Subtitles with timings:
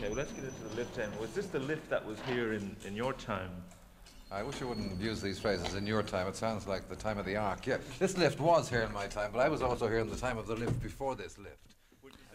[0.00, 1.10] Okay, well, let's get into the lift then.
[1.20, 3.50] Was this the lift that was here in, in your time?
[4.32, 6.26] I wish you wouldn't use these phrases in your time.
[6.26, 7.66] It sounds like the time of the Ark.
[7.66, 10.16] Yeah, this lift was here in my time, but I was also here in the
[10.16, 11.74] time of the lift before this lift.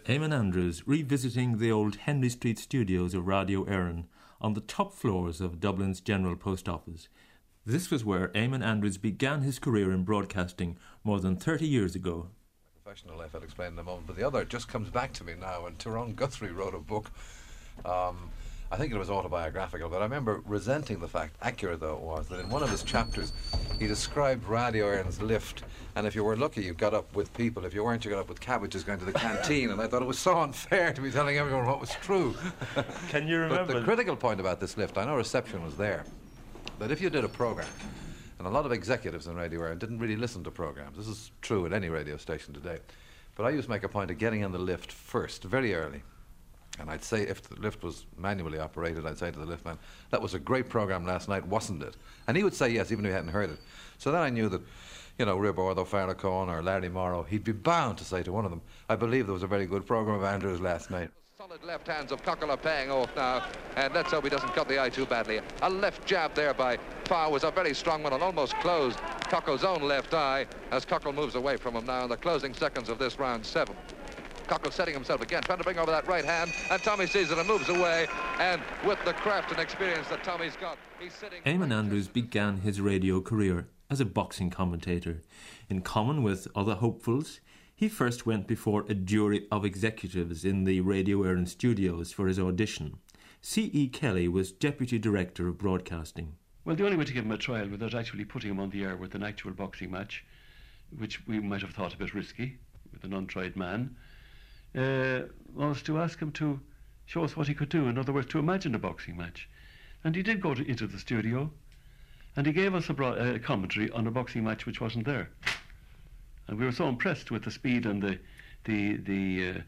[0.05, 4.03] Eamon Andrews revisiting the old Henry Street studios of Radio Éireann
[4.39, 7.07] on the top floors of Dublin's General Post Office.
[7.65, 12.27] This was where Eamon Andrews began his career in broadcasting more than 30 years ago.
[12.83, 15.33] Professional life, I'll explain in a moment, but the other just comes back to me
[15.33, 15.65] now.
[15.65, 17.09] And Tyrone Guthrie wrote a book.
[17.83, 18.29] Um,
[18.71, 22.27] I think it was autobiographical, but I remember resenting the fact, accurate though it was,
[22.29, 23.31] that in one of his chapters
[23.79, 25.63] he described Radio Ireland's lift,
[25.95, 27.63] and if you were lucky, you got up with people.
[27.65, 30.01] If you weren't, you got up with cabbages going to the canteen, and I thought
[30.01, 32.35] it was so unfair to be telling everyone what was true.
[33.09, 33.73] Can you remember?
[33.73, 36.03] But the critical point about this lift, I know reception was there,
[36.79, 37.67] but if you did a program,
[38.39, 40.97] and a lot of executives in Radio Ireland didn't really listen to programs.
[40.97, 42.79] This is true at any radio station today.
[43.35, 46.03] But I used to make a point of getting in the lift first, very early.
[46.79, 49.77] And I'd say if the lift was manually operated, I'd say to the liftman,
[50.09, 51.95] that was a great program last night, wasn't it?
[52.27, 53.59] And he would say yes, even if he hadn't heard it.
[53.97, 54.61] So then I knew that,
[55.17, 58.43] you know, Roibeárd Ó Faracháin or Larry Morrow, he'd be bound to say to one
[58.45, 61.09] of them, I believe there was a very good program of Andrews last night.
[61.37, 64.67] Solid left hands of Cockle are paying off now, and let's hope he doesn't cut
[64.67, 65.41] the eye too badly.
[65.61, 68.99] A left jab there by Farr was a very strong one and almost closed
[69.29, 72.89] Cockle's own left eye as Cockle moves away from him now in the closing seconds
[72.89, 73.75] of this round seven.
[74.45, 77.37] Cockle setting himself again, trying to bring over that right hand, and Tommy sees it
[77.37, 78.07] and moves away.
[78.39, 81.41] And with the craft and experience that Tommy's got, he's sitting.
[81.43, 85.21] Eamon Andrews began his radio career as a boxing commentator.
[85.69, 87.39] In common with other hopefuls,
[87.75, 92.39] he first went before a jury of executives in the Radio Éireann studios for his
[92.39, 92.97] audition.
[93.41, 93.89] C.E.
[93.89, 96.35] Kelly was deputy director of broadcasting.
[96.63, 98.83] Well, the only way to give him a trial without actually putting him on the
[98.83, 100.25] air with an actual boxing match,
[100.97, 102.57] which we might have thought a bit risky
[102.91, 103.95] with an untried man,
[104.75, 105.21] uh,
[105.53, 106.59] was to ask him to
[107.05, 107.87] show us what he could do.
[107.87, 109.47] In other words, to imagine a boxing match.
[110.03, 111.51] And he did go to, into the studio,
[112.35, 115.29] and he gave us a, bro- commentary on a boxing match which wasn't there.
[116.47, 118.19] And we were so impressed with the speed and the
[118.65, 119.61] the the uh,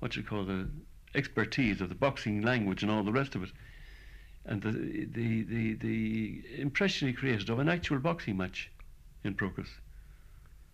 [0.00, 0.68] what you call the
[1.14, 3.50] expertise of the boxing language and all the rest of it,
[4.44, 8.70] and the the the, the impression he created of an actual boxing match
[9.24, 9.68] in Procris.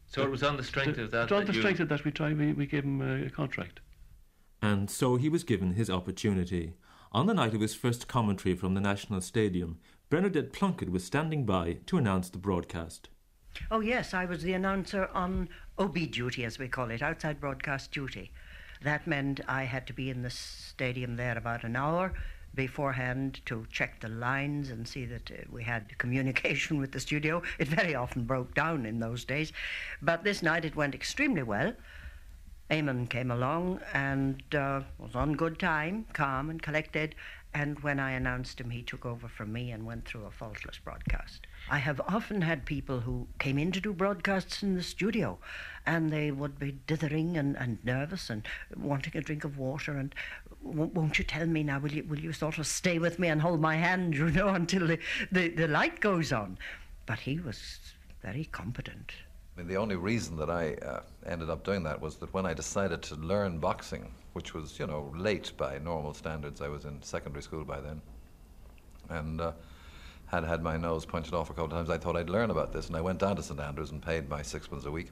[0.08, 1.30] So it was on the strength The- of that.
[1.30, 2.38] it was on that the you- strength of that we tried.
[2.38, 3.80] We, we gave him a, a contract.
[4.62, 6.74] And so he was given his opportunity.
[7.12, 9.78] On the night of his first commentary from the National Stadium,
[10.10, 13.08] Bernadette Plunkett was standing by to announce the broadcast.
[13.70, 15.48] Oh, yes, I was the announcer on
[15.78, 18.30] OB duty, as we call it, outside broadcast duty.
[18.82, 22.12] That meant I had to be in the stadium there about an hour
[22.58, 27.40] beforehand to check the lines and see that uh, we had communication with the studio.
[27.60, 29.52] It very often broke down in those days.
[30.02, 31.72] But this night it went extremely well.
[32.68, 37.14] Eamon came along and uh, was on good time, calm and collected.
[37.54, 40.78] And when I announced him, he took over from me and went through a faultless
[40.84, 41.46] broadcast.
[41.70, 45.38] I have often had people who came in to do broadcasts in the studio
[45.86, 48.46] and they would be dithering and, and nervous and
[48.76, 50.14] wanting a drink of water and
[50.44, 53.28] "W- won't you tell me now will you will you sort of stay with me
[53.28, 54.98] and hold my hand you know until the,
[55.32, 56.58] the, the light goes on
[57.06, 57.78] but he was
[58.22, 59.12] very competent
[59.58, 62.46] I mean, the only reason that I uh, ended up doing that was that when
[62.46, 66.84] I decided to learn boxing, which was, you know, late by normal standards, I was
[66.84, 68.00] in secondary school by then,
[69.08, 69.52] and uh,
[70.26, 72.72] had had my nose punched off a couple of times, I thought I'd learn about
[72.72, 75.10] this, and I went down to St Andrews and paid my sixpence a week.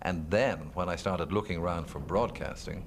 [0.00, 2.84] And then, when I started looking around for broadcasting,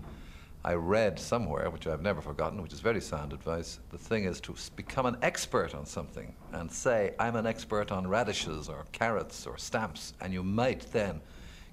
[0.66, 3.80] I read somewhere, which I've never forgotten, which is very sound advice.
[3.92, 8.08] The thing is to become an expert on something and say, I'm an expert on
[8.08, 11.22] radishes or carrots or stamps, and you might then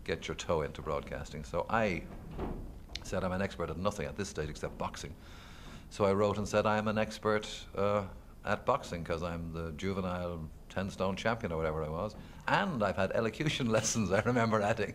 [0.05, 1.43] get your toe into broadcasting.
[1.43, 2.03] So I
[3.03, 5.15] said, I'm an expert at nothing at this stage except boxing.
[5.89, 8.03] So I wrote and said, I'm an expert uh,
[8.45, 10.39] at boxing because I'm the juvenile
[10.69, 12.15] 10 stone champion or whatever I was.
[12.47, 14.93] And I've had elocution lessons, I remember adding.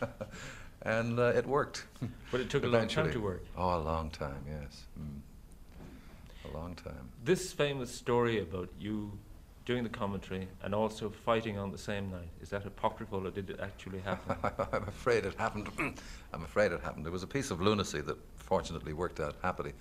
[0.82, 1.84] and uh, it worked.
[2.30, 3.44] But it took a long time to work.
[3.56, 4.84] Oh, a long time, yes.
[4.98, 6.50] Mm.
[6.52, 7.10] A long time.
[7.24, 9.18] This famous story about you
[9.64, 13.50] doing the commentary and also fighting on the same night, is that apocryphal or did
[13.50, 14.36] it actually happen?
[14.72, 15.68] I'm afraid it happened.
[16.32, 17.06] I'm afraid it happened.
[17.06, 19.72] It was a piece of lunacy that fortunately worked out happily.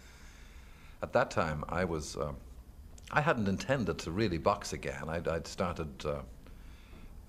[1.01, 2.17] At that time, I was.
[2.17, 2.35] Um,
[3.11, 5.05] I hadn't intended to really box again.
[5.07, 6.21] I'd, I'd started uh,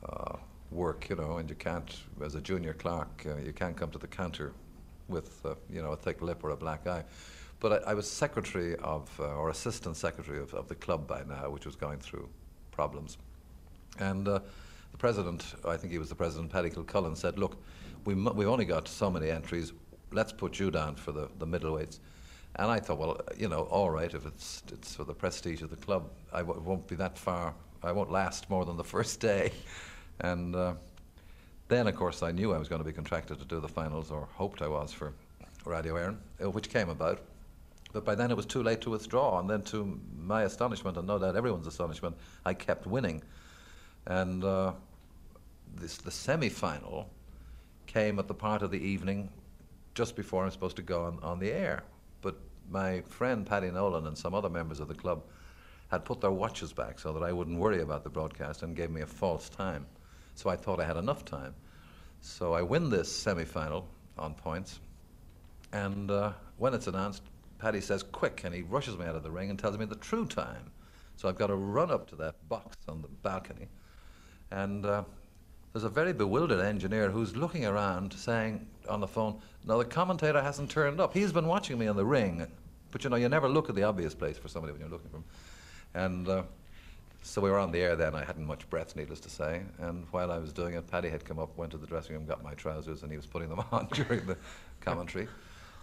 [0.06, 0.36] uh,
[0.70, 3.98] work, you know, and you can't, as a junior clerk, uh, you can't come to
[3.98, 4.52] the counter
[5.08, 7.04] with, uh, you know, a thick lip or a black eye.
[7.58, 11.22] But I, I was secretary of, uh, or assistant secretary of, of the club by
[11.28, 12.28] now, which was going through
[12.70, 13.18] problems.
[13.98, 14.40] And uh,
[14.92, 17.56] the president, I think he was the president, Paddy Cullen, said, look,
[18.04, 19.72] we mu- we've only got so many entries.
[20.12, 21.98] Let's put you down for the, the middleweights.
[22.56, 25.70] And I thought, well, you know, all right, if it's it's for the prestige of
[25.70, 27.54] the club, I w- won't be that far.
[27.82, 29.52] I won't last more than the first day.
[30.20, 30.74] And uh,
[31.68, 34.10] then, of course, I knew I was going to be contracted to do the finals,
[34.10, 35.12] or hoped I was for
[35.64, 37.20] Radio Éireann, uh, which came about.
[37.92, 39.40] But by then it was too late to withdraw.
[39.40, 43.22] And then, to my astonishment, and no doubt everyone's astonishment, I kept winning.
[44.06, 44.72] And uh,
[45.76, 47.08] this, the semi final
[47.86, 49.28] came at the part of the evening
[49.94, 51.82] just before I'm supposed to go on, on the air.
[52.22, 52.36] But
[52.70, 55.22] my friend Paddy Nolan and some other members of the club
[55.90, 58.90] had put their watches back so that I wouldn't worry about the broadcast and gave
[58.90, 59.86] me a false time.
[60.40, 61.54] So I thought I had enough time.
[62.22, 64.80] So I win this semi final on points.
[65.74, 67.22] And uh, when it's announced,
[67.58, 69.96] Paddy says, quick, and he rushes me out of the ring and tells me the
[69.96, 70.70] true time.
[71.16, 73.68] So I've got to run up to that box on the balcony.
[74.50, 75.04] And uh,
[75.74, 80.40] there's a very bewildered engineer who's looking around saying on the phone, No, the commentator
[80.40, 81.12] hasn't turned up.
[81.12, 82.46] He's been watching me in the ring.
[82.92, 85.10] But you know, you never look at the obvious place for somebody when you're looking
[85.10, 85.24] for him.
[85.92, 86.42] And uh,
[87.22, 88.14] so we were on the air then.
[88.14, 89.62] I hadn't much breath, needless to say.
[89.78, 92.26] And while I was doing it, Paddy had come up, went to the dressing room,
[92.26, 94.36] got my trousers, and he was putting them on during the
[94.80, 95.28] commentary.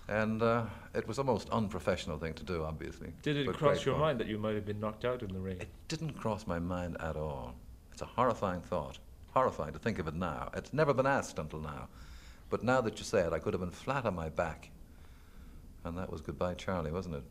[0.07, 3.11] And uh, it was a most unprofessional thing to do, obviously.
[3.21, 4.01] Did it cross your fun.
[4.01, 5.57] mind that you might have been knocked out in the ring?
[5.59, 7.53] It didn't cross my mind at all.
[7.91, 8.99] It's a horrifying thought.
[9.33, 10.49] Horrifying to think of it now.
[10.55, 11.89] It's never been asked until now.
[12.49, 14.69] But now that you say it, I could have been flat on my back.
[15.83, 17.23] And that was goodbye, Charlie, wasn't it?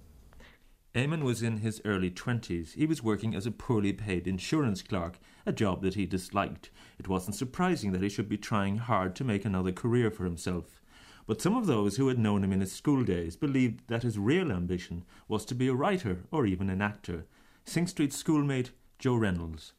[0.96, 2.72] Eamon was in his early twenties.
[2.72, 6.70] He was working as a poorly paid insurance clerk, a job that he disliked.
[6.98, 10.80] It wasn't surprising that he should be trying hard to make another career for himself.
[11.26, 14.18] But some of those who had known him in his school days believed that his
[14.18, 17.26] real ambition was to be a writer or even an actor.
[17.66, 19.74] Synge Street schoolmate Joe Reynolds.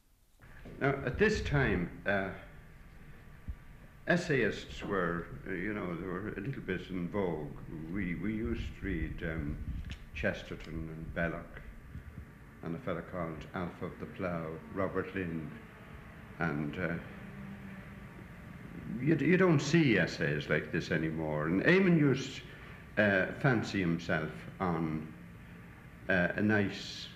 [0.80, 2.28] Now, at this time, uh,
[4.06, 7.56] essayists were, uh, you know, they were a little bit in vogue.
[7.92, 9.56] We, we used to read um,
[10.20, 11.60] Chesterton and Belloc,
[12.64, 15.48] and a fellow called Alpha of the Plough, Robert Lynd,
[16.40, 16.94] and uh,
[19.00, 21.46] you, you don't see essays like this anymore.
[21.46, 22.40] And Eamon used
[22.96, 25.06] uh, fancy himself on
[26.08, 27.06] uh, a nice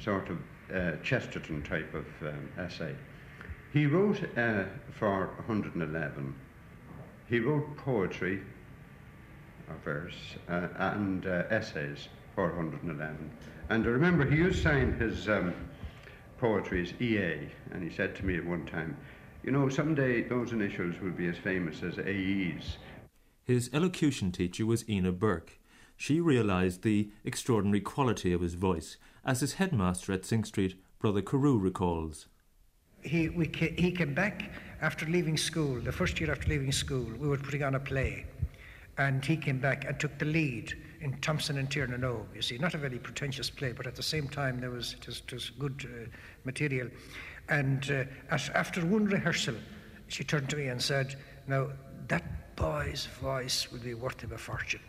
[0.00, 0.38] sort of
[0.74, 2.96] uh, Chesterton type of um, essay.
[3.72, 6.34] He wrote uh, for 111.
[7.28, 8.42] He wrote poetry,
[9.84, 10.14] verse,
[10.48, 13.30] uh, and uh, essays 411.
[13.70, 15.54] And I remember he used to sign his um,
[16.38, 18.96] poetry as EA, and he said to me at one time,
[19.42, 22.78] you know, someday those initials will be as famous as AEs.
[23.44, 25.58] His elocution teacher was Ina Burke.
[25.96, 31.22] She realised the extraordinary quality of his voice, as his headmaster at Synge Street, Brother
[31.22, 32.28] Carew, recalls.
[33.02, 34.50] He, we he came back
[34.80, 38.26] after leaving school, the first year after leaving school, we were putting on a play.
[38.98, 42.02] And he came back and took the lead in Thompson and Tiernan.
[42.34, 45.32] You see, not a very pretentious play, but at the same time there was, just,
[45.32, 46.08] was good uh,
[46.44, 46.88] material.
[47.48, 49.54] And uh, as, after one rehearsal,
[50.08, 51.14] she turned to me and said,
[51.46, 51.68] Now,
[52.08, 54.80] that boy's voice will be worth him a fortune.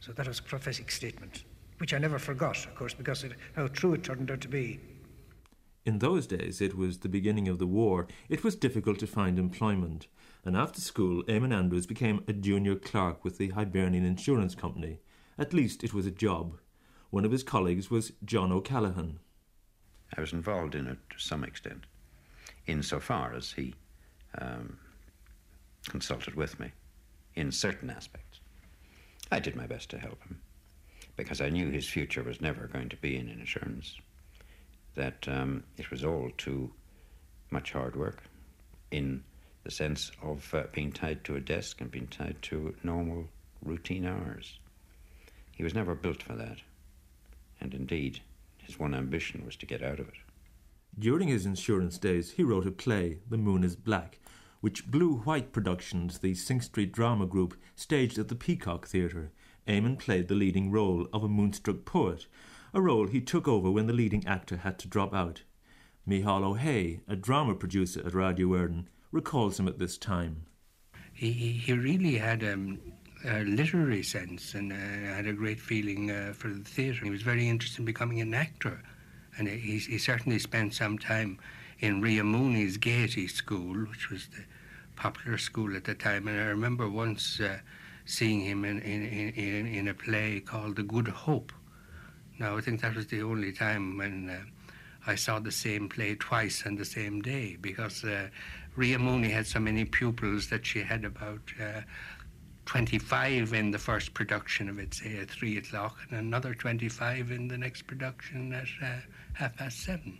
[0.00, 1.44] So that was a prophetic statement,
[1.78, 3.24] which I never forgot, of course, because
[3.54, 4.80] how true it turned out to be.
[5.84, 8.06] In those days, it was the beginning of the war.
[8.28, 10.08] It was difficult to find employment.
[10.44, 14.98] And after school, Eamon Andrews became a junior clerk with the Hibernian Insurance Company.
[15.38, 16.58] At least it was a job.
[17.10, 19.20] One of his colleagues was John O'Callaghan.
[20.16, 21.84] I was involved in it to some extent,
[22.66, 23.74] insofar as he
[24.38, 24.78] um,
[25.88, 26.72] consulted with me
[27.34, 28.40] in certain aspects.
[29.30, 30.40] I did my best to help him
[31.16, 33.98] because I knew his future was never going to be in insurance,
[34.94, 36.72] that um, it was all too
[37.50, 38.22] much hard work
[38.90, 39.22] in
[39.64, 43.28] the sense of uh, being tied to a desk and being tied to normal
[43.64, 44.58] routine hours.
[45.52, 46.58] He was never built for that,
[47.60, 48.20] and indeed,
[48.58, 50.14] his one ambition was to get out of it.
[50.98, 54.18] During his insurance days, he wrote a play, The Moon is Black,
[54.60, 59.32] which Blue White Productions, the Synge Street drama group, staged at the Peacock Theatre.
[59.66, 62.26] Eamon played the leading role of a moonstruck poet,
[62.74, 65.42] a role he took over when the leading actor had to drop out.
[66.08, 70.46] Micheál Ó hAodha, a drama producer at Radio Éireann, recalls him at this time.
[71.12, 72.80] He, he, really had um,
[73.24, 77.04] a literary sense and uh, had a great feeling uh, for the theatre.
[77.04, 78.82] He was very interested in becoming an actor,
[79.38, 81.38] and he, he certainly spent some time
[81.78, 84.44] in Ria Mooney's Gaiety School, which was the
[84.96, 86.26] popular school at the time.
[86.28, 87.58] And I remember once uh,
[88.04, 91.52] seeing him in, in, in, in a play called The Good Hope.
[92.38, 94.40] Now, I think that was the only time when uh,
[95.06, 98.28] I saw the same play twice on the same day because uh,
[98.74, 101.82] Ria Mooney had so many pupils that she had about uh,
[102.64, 107.48] 25 in the first production of it, say at 3 o'clock, and another 25 in
[107.48, 109.00] the next production at uh,
[109.34, 110.18] half past 7.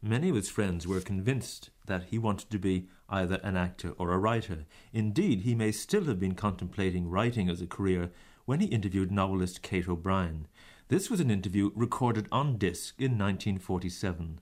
[0.00, 4.12] Many of his friends were convinced that he wanted to be either an actor or
[4.12, 4.66] a writer.
[4.92, 8.10] Indeed, he may still have been contemplating writing as a career
[8.44, 10.46] when he interviewed novelist Kate O'Brien.
[10.88, 14.40] This was an interview recorded on disc in 1947.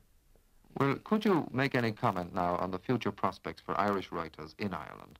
[0.78, 4.72] Well, could you make any comment now on the future prospects for Irish writers in
[4.72, 5.18] Ireland?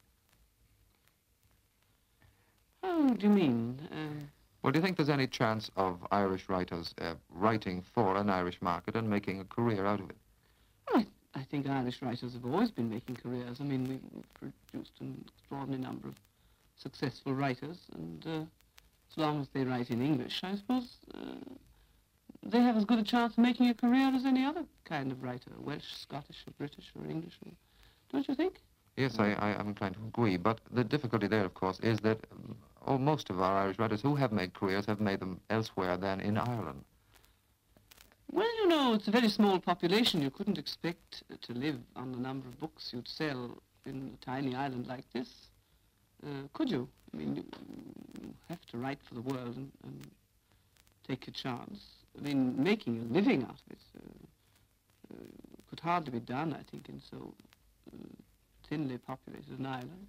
[2.82, 3.78] How do you mean?
[3.92, 4.25] Uh,
[4.62, 8.61] well, do you think there's any chance of Irish writers uh, writing for an Irish
[8.62, 10.16] market and making a career out of it?
[10.92, 11.04] Well,
[11.35, 13.61] I, I, think Irish writers have always been making careers.
[13.61, 16.14] I mean, we've produced an extraordinary number of
[16.76, 18.40] successful writers, and uh,
[19.11, 21.35] as long as they write in English, I suppose uh,
[22.42, 25.22] they have as good a chance of making a career as any other kind of
[25.22, 27.38] writer, Welsh, Scottish, or British, or English.
[28.11, 28.61] Don't you think?
[28.96, 32.18] Yes, I, I am inclined to agree, but the difficulty there, of course, is that
[32.87, 36.20] oh, most of our Irish writers who have made careers have made them elsewhere than
[36.20, 36.84] in Ireland.
[38.30, 40.22] Well, you know, it's a very small population.
[40.22, 44.54] You couldn't expect to live on the number of books you'd sell in a tiny
[44.54, 45.28] island like this,
[46.25, 46.88] uh, could you?
[47.12, 47.44] I mean, you,
[48.20, 50.06] you, have to write for the world and, and,
[51.08, 51.80] take your chance.
[52.19, 55.25] I mean, making a living out of it uh, uh,
[55.69, 57.35] could hardly be done, I think, in so
[57.92, 57.97] uh,
[58.69, 60.09] thinly populated an island.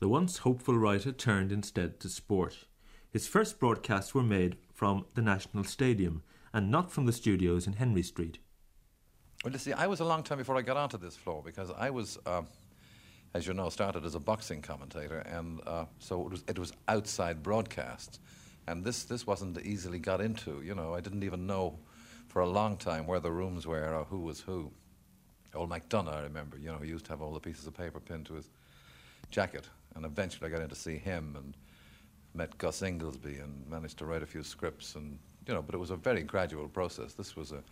[0.00, 2.64] The once hopeful writer turned instead to sport.
[3.10, 6.22] His first broadcasts were made from the National Stadium
[6.52, 8.38] and not from the studios in Henry Street.
[9.44, 11.70] Well, you see, I was a long time before I got onto this floor because
[11.70, 12.42] I was, uh,
[13.34, 16.72] as you know, started as a boxing commentator, and uh, so it was, it was
[16.88, 18.20] outside broadcasts,
[18.70, 20.62] and this this wasn't easily got into.
[20.62, 21.78] You know, I didn't even know
[22.28, 24.70] for a long time where the rooms were or who was who.
[25.52, 27.98] Old McDonough, I remember, you know, he used to have all the pieces of paper
[27.98, 28.48] pinned to his
[29.32, 31.56] jacket, and eventually I got in to see him and
[32.34, 35.78] met Gus Inglesby and managed to write a few scripts, and you know, but it
[35.78, 37.14] was a very gradual process.
[37.14, 37.64] This was a,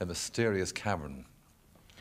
[0.00, 1.26] a mysterious cavern.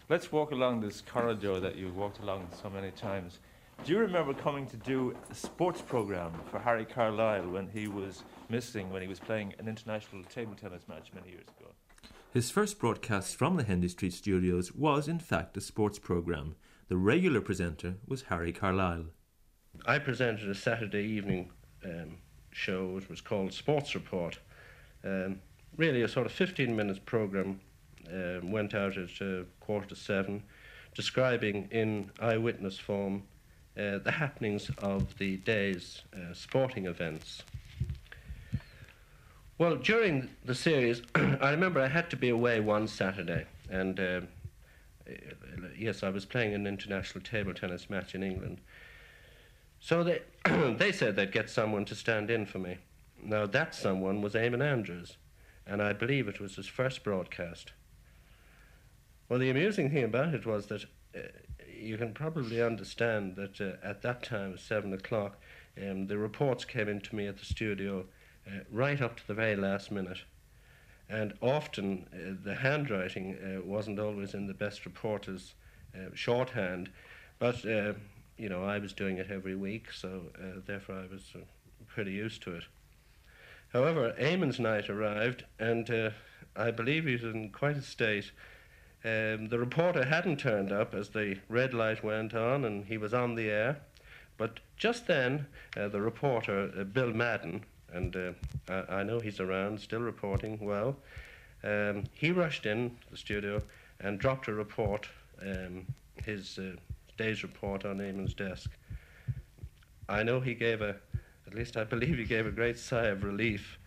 [0.08, 3.39] Let's walk along this corridor that you've walked along so many times.
[3.84, 8.24] Do you remember coming to do a sports program for Harry Carlisle when he was
[8.50, 11.72] missing, when he was playing an international table tennis match many years ago?
[12.34, 16.55] His first broadcast from the Henry Street studios was, in fact, a sports program.
[16.89, 19.05] The regular presenter was Harry Carlisle.
[19.86, 21.51] I presented a Saturday evening
[21.86, 22.17] um,
[22.51, 22.98] show.
[22.98, 24.38] It was called Sports Report.
[25.05, 25.39] Um,
[25.77, 27.62] really, a sort of 15 minutes program
[28.12, 30.43] um, went out at uh, quarter to seven,
[30.93, 33.24] describing in eyewitness form
[33.77, 37.43] uh, the happenings of the day's uh, sporting events.
[39.60, 44.22] Well, during the series, I remember I had to be away one Saturday, and uh,
[45.77, 48.62] yes, I was playing an international table tennis match in England.
[49.79, 50.22] So they
[50.77, 52.77] they said they'd get someone to stand in for me.
[53.24, 55.17] Now that someone was Eamon Andrews,
[55.65, 57.74] and I believe it was his first broadcast.
[59.29, 61.19] Well, the amusing thing about it was that uh,
[61.79, 65.38] you can probably understand that uh, at that time, seven o'clock,
[65.81, 68.05] um, the reports came into me at the studio
[68.48, 70.19] uh, right up to the very last minute.
[71.10, 75.53] And often uh, the handwriting uh, wasn't always in the best reporter's
[76.13, 76.91] shorthand,
[77.39, 80.22] but you know I was doing it every week, so
[80.67, 81.34] therefore I was
[81.88, 82.65] pretty used to it.
[83.74, 86.12] However, Eamon's night arrived, and uh,
[86.55, 88.31] I believe he was in quite a state.
[89.04, 93.13] Um, the reporter hadn't turned up as the red light went on, and he was
[93.13, 93.77] on the air.
[94.38, 98.32] But just then, uh, the reporter, uh, Bill Madden, and uh,
[98.68, 100.96] I, I, know he's around, still reporting well.
[101.63, 103.62] Um, he rushed in the studio
[104.00, 105.08] and dropped a report,
[105.42, 105.86] um,
[106.24, 106.75] his uh,
[107.18, 108.72] day's report on Eamon's desk.
[110.10, 110.96] I know he gave a,
[111.48, 113.80] at least I believe he gave a great sigh of relief.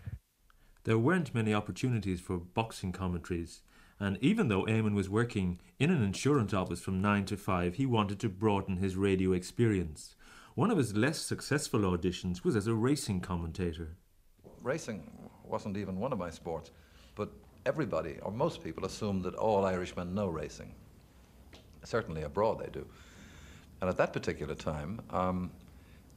[0.85, 3.63] There weren't many opportunities for boxing commentaries,
[4.01, 7.85] and even though Eamon was working in an insurance office from 9 to 5, he
[7.85, 10.17] wanted to broaden his radio experience.
[10.55, 13.97] One of his less successful auditions was as a racing commentator.
[14.63, 15.11] Racing
[15.45, 16.71] wasn't even one of my sports,
[17.15, 17.31] but
[17.67, 20.75] everybody, or most people, assume that all Irishmen know racing.
[21.85, 22.87] Certainly abroad they do.
[23.83, 25.51] And at that particular time, um,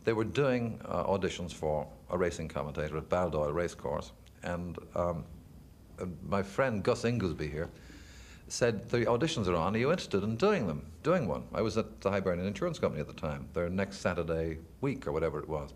[0.06, 4.12] they were doing uh, auditions for a racing commentator at Baldoyle Racecourse.
[4.44, 5.26] And, um,
[6.00, 7.70] Uh, my friend Gus Inglesby here
[8.48, 11.44] said, the auditions are on, are you interested in doing them, doing one?
[11.54, 15.12] I was at the Hibernian Insurance Company at the time, their next Saturday week or
[15.12, 15.74] whatever it was.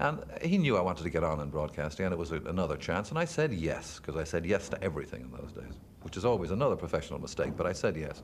[0.00, 2.76] And he knew I wanted to get on in broadcasting, and it was a, another
[2.76, 6.16] chance, and I said yes, because I said yes to everything in those days, which
[6.16, 8.22] is always another professional mistake, but I said yes.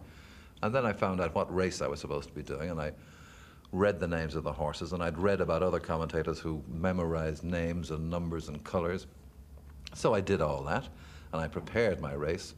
[0.62, 2.92] And then I found out what race I was supposed to be doing, and I
[3.72, 7.92] read the names of the horses, and I'd read about other commentators who memorized names
[7.92, 9.06] and numbers and colours.
[9.94, 10.88] So I did all that,
[11.32, 12.54] and I prepared my race.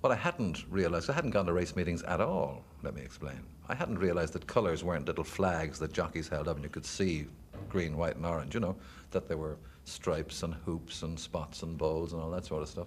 [0.00, 3.40] What I hadn't realised, I hadn't gone to race meetings at all, let me explain.
[3.68, 6.86] I hadn't realised that colours weren't little flags that jockeys held up and you could
[6.86, 7.26] see
[7.68, 8.76] green, white, and orange, you know,
[9.10, 12.68] that there were stripes and hoops and spots and bows and all that sort of
[12.68, 12.86] stuff.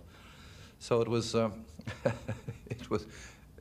[0.79, 1.65] So it was, um,
[2.69, 3.05] it was,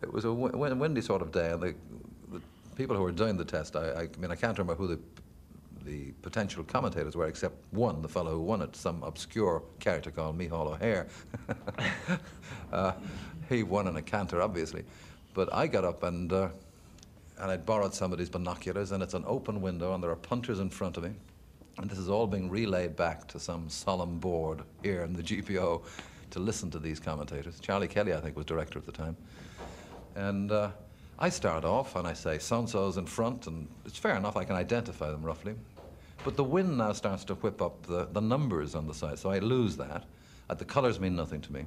[0.02, 1.74] it was a windy sort of day, and the,
[2.32, 2.40] the
[2.76, 4.98] people who were doing the test, I, I, mean, I can't remember who the
[5.84, 10.38] the potential commentators were, except one, the fellow who won it, some obscure character called
[10.38, 11.08] Micheál O'Hehir.
[12.72, 12.92] uh,
[13.48, 14.84] he won in a canter, obviously.
[15.34, 16.48] But I got up and, uh,
[17.38, 20.70] and I'd borrowed somebody's binoculars, and it's an open window, and there are punters in
[20.70, 21.10] front of me.
[21.78, 25.82] And this is all being relayed back to some solemn board here in the GPO
[26.30, 27.58] to listen to these commentators.
[27.60, 29.16] Charlie Kelly, I think, was director at the time.
[30.14, 30.70] And uh,
[31.18, 34.36] I start off and I say, so and so's in front, and it's fair enough,
[34.36, 35.54] I can identify them roughly.
[36.24, 39.30] But the wind now starts to whip up the, the numbers on the side, so
[39.30, 40.04] I lose that.
[40.50, 41.64] Uh, the colours mean nothing to me.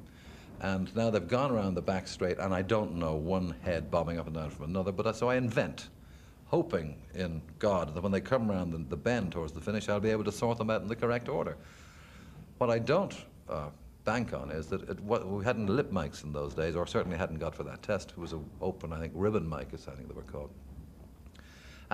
[0.62, 4.20] And now they've gone around the back straight, and I don't know one head bobbing
[4.20, 5.90] up and down from another, but uh, so I invent,
[6.46, 10.00] hoping in God that when they come around the, the bend towards the finish, I'll
[10.00, 11.58] be able to sort them out in the correct order.
[12.60, 13.16] What I don't
[13.50, 13.70] uh,
[14.06, 17.18] bank on is that it, what, we hadn't lip mics in those days, or certainly
[17.18, 18.12] hadn't got for that test.
[18.12, 20.52] It was an open, I think, ribbon mic is I think they were called.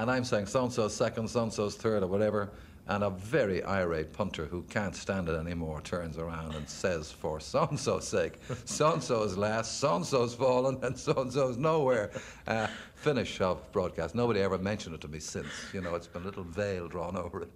[0.01, 2.50] And I'm saying so and so's second, so and so's third, or whatever.
[2.88, 7.39] And a very irate punter who can't stand it anymore turns around and says, for
[7.39, 11.32] so and so's sake, so and so's last, so and so's fallen, and so and
[11.32, 12.12] so's nowhere.
[12.48, 14.15] Uh, finish of broadcast.
[14.15, 15.48] Nobody ever mentioned it to me since.
[15.74, 17.51] You know, it's been a little veil drawn over it.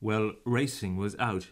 [0.00, 1.48] Well, racing was out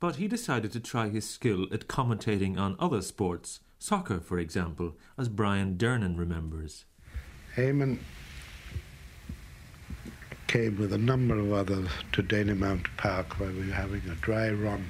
[0.00, 4.96] but he decided to try his skill at commentating on other sports, soccer, for example,
[5.16, 6.84] as Brian Dernan remembers.
[7.56, 7.98] Eamon
[10.48, 14.48] came with a number of others to Dalymount Park where we were having a dry
[14.48, 14.82] run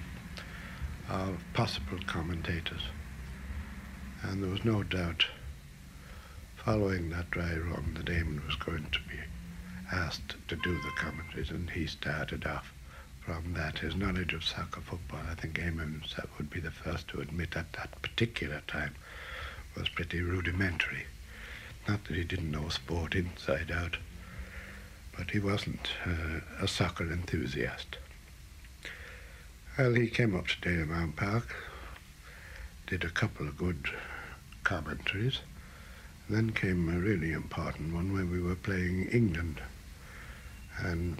[1.08, 2.82] of possible commentators.
[4.22, 5.26] And there was no doubt,
[6.56, 9.18] following that dry run, that Eamon was going to be
[9.90, 12.72] asked to do the commentaries, and he started off
[13.20, 13.78] from that.
[13.78, 17.72] His knowledge of soccer football, I think himself would be the first to admit at
[17.72, 18.94] that particular time,
[19.76, 21.06] was pretty rudimentary.
[21.88, 23.96] Not that he didn't know sport inside out,
[25.18, 27.98] but he wasn't uh, a soccer enthusiast.
[29.76, 31.56] Well, he came up to Dalymount Park,
[32.86, 33.90] did a couple of good
[34.62, 35.40] commentaries,
[36.30, 39.60] then came a really important one where we were playing England.
[40.78, 41.18] And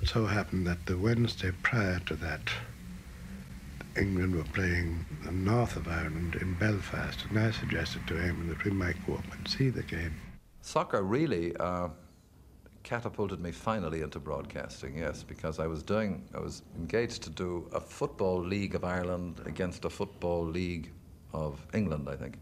[0.00, 2.48] it so happened that the Wednesday prior to that,
[3.96, 8.64] England were playing the north of Ireland in Belfast, and I suggested to him that
[8.64, 10.14] we might go up and see the game.
[10.62, 11.88] Soccer really uh,
[12.82, 17.68] catapulted me finally into broadcasting, yes, because I was doing, I was engaged to do
[17.72, 20.90] a football league of Ireland against a football league
[21.32, 22.38] of England, I think,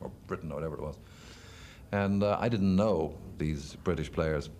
[0.00, 0.98] or Britain, or whatever it was.
[1.92, 4.50] And uh, I didn't know these British players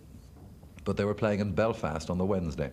[0.83, 2.71] but they were playing in Belfast on the Wednesday.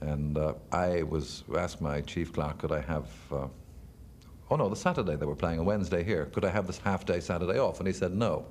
[0.00, 3.48] And uh, I was asked my chief clerk, could I have, uh,
[4.50, 7.04] oh no, the Saturday they were playing a Wednesday here, could I have this half
[7.04, 7.78] day Saturday off?
[7.78, 8.46] And he said no.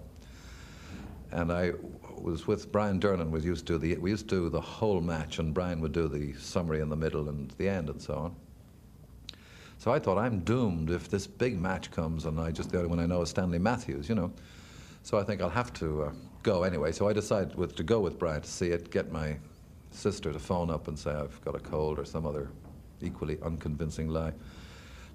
[1.32, 1.74] And I
[2.18, 5.40] was with Brian Dernan, we used to the, we used to do the whole match,
[5.40, 8.36] and Brian would do the summary in the middle and the end and so on.
[9.78, 12.90] So I thought, I'm doomed if this big match comes and I just, the only
[12.90, 14.32] one I know is Stanley Matthews, you know.
[15.04, 16.12] So I think I'll have to uh,
[16.44, 16.92] go anyway.
[16.92, 19.38] So I decided with, to go with Brian to see it, get my
[19.92, 22.50] sister to phone up and say I've got a cold or some other
[23.02, 24.34] equally unconvincing lie.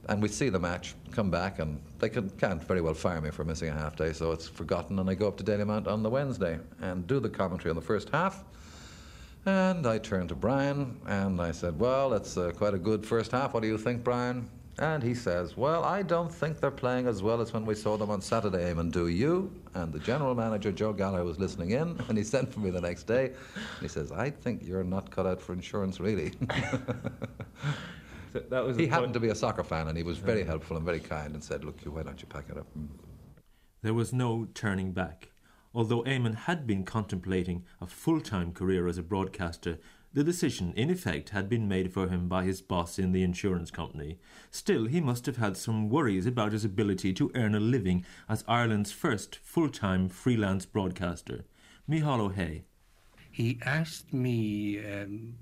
[0.08, 3.30] And we see the match, come back, and they can, can't very well fire me
[3.30, 4.98] for missing a half day, so it's forgotten.
[4.98, 7.82] And I go up to Dalymount on the Wednesday and do the commentary on the
[7.82, 8.44] first half.
[9.46, 13.32] And I turned to Brian and I said, Well, it's uh, quite a good first
[13.32, 13.52] half.
[13.52, 14.48] What do you think, Brian?
[14.78, 17.96] And he says, Well, I don't think they're playing as well as when we saw
[17.96, 18.90] them on Saturday, Eamon.
[18.90, 19.52] Do you?
[19.74, 22.80] And the general manager, Joe Gallagher, was listening in, and he sent for me the
[22.80, 23.26] next day.
[23.26, 26.32] And he says, I think you're not cut out for insurance, really.
[28.34, 29.14] so that was he happened point.
[29.14, 31.64] to be a soccer fan, and he was very helpful and very kind and said,
[31.64, 32.66] Look, why don't you pack it up?
[33.80, 35.30] There was no turning back.
[35.74, 39.78] Although Eamon had been contemplating a full time career as a broadcaster
[40.14, 43.72] the decision, in effect, had been made for him by his boss in the insurance
[43.72, 44.20] company.
[44.48, 48.44] Still, he must have had some worries about his ability to earn a living as
[48.46, 51.46] Ireland's first full time freelance broadcaster.
[51.90, 52.62] Micheál Ó hAodha.
[53.28, 55.34] He asked me um,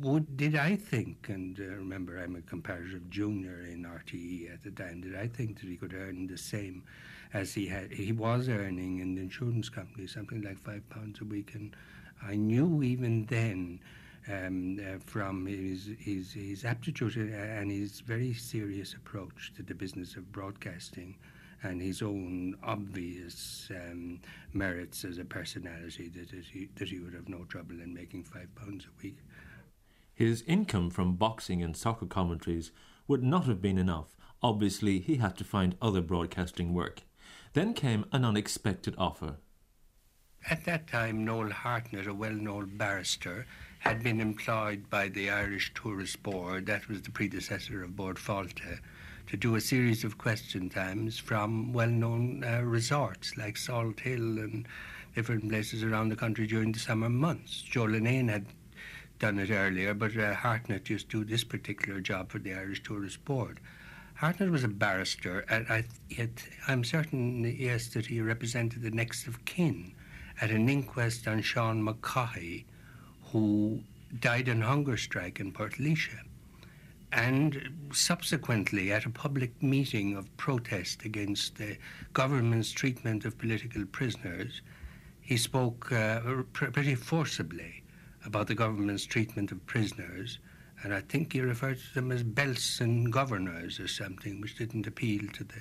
[0.00, 4.70] would did I think, and uh, remember I'm a comparative junior in RTE at the
[4.70, 6.84] time, did I think that he could earn the same
[7.32, 11.24] as he had he was earning in the insurance company, something like five pounds a
[11.24, 11.74] week, and
[12.22, 13.80] I knew even then.
[14.26, 20.16] Um, uh, from his, his, his aptitude and his very serious approach to the business
[20.16, 21.14] of broadcasting
[21.64, 24.20] and his own obvious um,
[24.52, 28.22] merits as a personality that, that, he, that he would have no trouble in making
[28.22, 29.16] five pounds a week.
[30.14, 32.70] His income from boxing and soccer commentaries
[33.08, 34.16] would not have been enough.
[34.42, 37.02] Obviously, he had to find other broadcasting work.
[37.52, 39.36] Then came an unexpected offer.
[40.48, 43.46] At that time, Noel Hartnett, a well known barrister,
[43.78, 48.78] had been employed by the Irish Tourist Board, that was the predecessor of Bord Fáilte,
[49.26, 54.38] to do a series of question times from well known uh, resorts like Salt Hill
[54.38, 54.68] and
[55.14, 57.62] different places around the country during the summer months.
[57.62, 58.46] Joe Linnane had
[59.18, 62.82] done it earlier, but uh, Hartnett used to do this particular job for the Irish
[62.82, 63.60] Tourist Board.
[64.16, 66.30] Hartnett was a barrister, and yet
[66.68, 69.92] I, am certain, yes, that he represented the next of kin
[70.40, 72.64] at an inquest on Sean McCaughey,
[73.32, 73.82] who
[74.20, 76.08] died in hunger strike in Portlaoise.
[77.12, 81.76] And subsequently, at a public meeting of protest against the
[82.12, 84.62] government's treatment of political prisoners,
[85.20, 86.20] he spoke uh,
[86.52, 87.83] pr- pretty forcibly
[88.24, 90.38] about the government's treatment of prisoners
[90.84, 94.86] and I think he referred to them as belts and governors or something, which didn't
[94.86, 95.60] appeal to the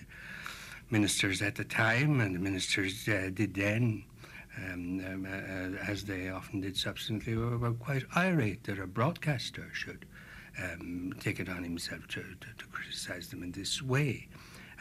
[0.89, 4.04] ministers at the time, and the ministers uh, did then.
[4.56, 9.67] Um, um, uh, as they often did subsequently, were, were, quite irate that a broadcaster
[9.73, 10.06] should
[10.62, 14.28] um, take it on himself to, to, to criticise them in this way.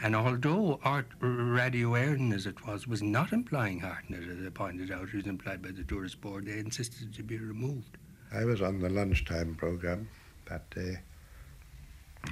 [0.01, 4.91] And although Art Radio Éireann, as it was, was not implying Hartnett, as I pointed
[4.91, 7.97] out, it was employed by the Tourist Board, they insisted to be removed.
[8.33, 10.09] I was on the lunchtime programme
[10.49, 10.99] that day.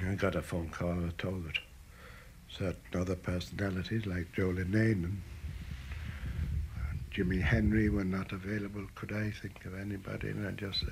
[0.04, 1.58] I got a phone call and I told it.
[2.48, 5.22] Certain other personalities like Joe Linnane and
[7.10, 8.86] Jimmy Henry were not available.
[8.94, 10.28] Could I think of anybody?
[10.30, 10.90] And I just said,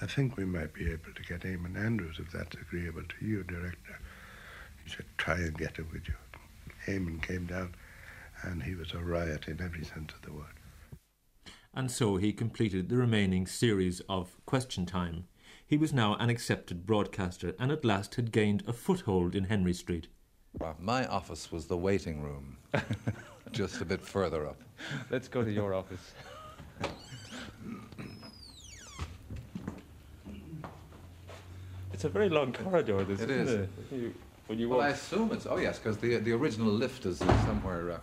[0.00, 3.42] I think we might be able to get Eamon Andrews if that's agreeable to you,
[3.42, 3.98] Director.
[4.88, 6.14] He said, try and get him, would you?
[6.86, 7.74] Eamon came down
[8.42, 10.58] and he was a riot in every sense of the word
[11.74, 15.28] and so he completed the remaining series of Question Time.
[15.64, 19.74] He was now an accepted broadcaster and at last had gained a foothold in Henry
[19.74, 20.08] Street.
[20.58, 22.56] Well, my office was the waiting room,
[23.52, 24.60] just a bit further up.
[25.10, 26.14] Let's go to your office.
[31.92, 33.68] it's a very long corridor, this, it isn't is.
[33.68, 33.70] it?
[33.92, 34.14] You,
[34.48, 34.88] when you well, walk.
[34.88, 35.46] I assume it's.
[35.46, 37.98] Oh, yes, because the, the original lift is somewhere, uh,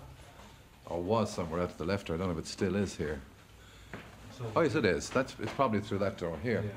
[0.86, 2.96] or was somewhere out to the left, or I don't know if it still is
[2.96, 3.20] here.
[4.56, 5.10] Oh yes, it is.
[5.10, 6.64] That's it's probably through that door here.
[6.66, 6.72] Yeah.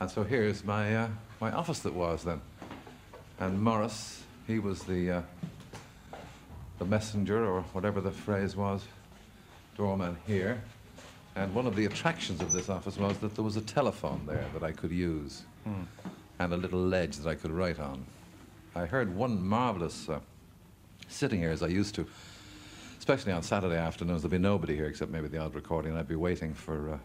[0.00, 1.08] And so here's my uh,
[1.40, 2.40] my office that was then.
[3.40, 5.22] And Morris, he was the uh,
[6.78, 8.84] the messenger or whatever the phrase was,
[9.76, 10.60] doorman here.
[11.36, 14.46] And one of the attractions of this office was that there was a telephone there
[14.52, 15.82] that I could use, hmm.
[16.38, 18.04] and a little ledge that I could write on.
[18.74, 20.20] I heard one marvelous uh,
[21.08, 22.06] sitting here as I used to
[23.04, 25.90] especially on Saturday afternoons, there'd be nobody here except maybe the odd recording.
[25.90, 26.98] and I'd be waiting for, uh,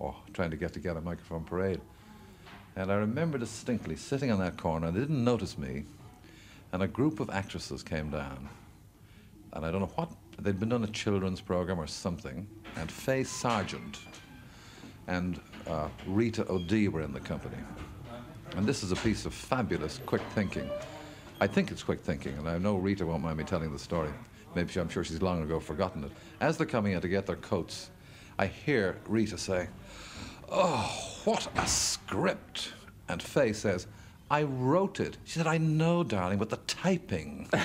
[0.00, 1.80] or trying to get together microphone parade.
[2.74, 5.84] And I remember distinctly sitting on that corner, and they didn't notice me,
[6.72, 8.48] and a group of actresses came down.
[9.52, 10.10] And I don't know what,
[10.40, 14.00] they'd been on a children's program or something, and Faye Sargent
[15.06, 17.58] and uh, Rita O'Dea were in the company.
[18.56, 20.68] And this is a piece of fabulous quick thinking.
[21.40, 24.10] I think it's quick thinking, and I know Rita won't mind me telling the story.
[24.54, 26.12] Maybe I'm sure she's long ago forgotten it.
[26.40, 27.90] As they're coming in to get their coats,
[28.38, 29.68] I hear Rita say,
[30.48, 32.72] Oh, what a script.
[33.08, 33.86] And Faye says,
[34.30, 35.18] I wrote it.
[35.24, 37.48] She said, I know, darling, but the typing.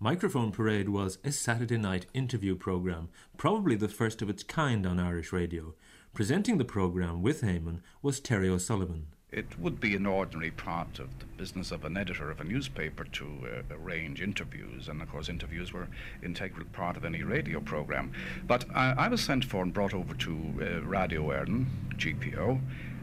[0.00, 5.00] Microphone Parade was a Saturday night interview programme, probably the first of its kind on
[5.00, 5.74] Irish radio.
[6.14, 9.08] Presenting the programme with Eamon was Terry O'Sullivan.
[9.30, 13.04] It would be an ordinary part of the business of an editor of a newspaper
[13.04, 15.88] to uh, arrange interviews, and of course, interviews were
[16.22, 18.12] integral part of any radio program.
[18.46, 21.66] But I, I was sent for and brought over to uh, Radio Éireann,
[21.98, 22.58] GPO,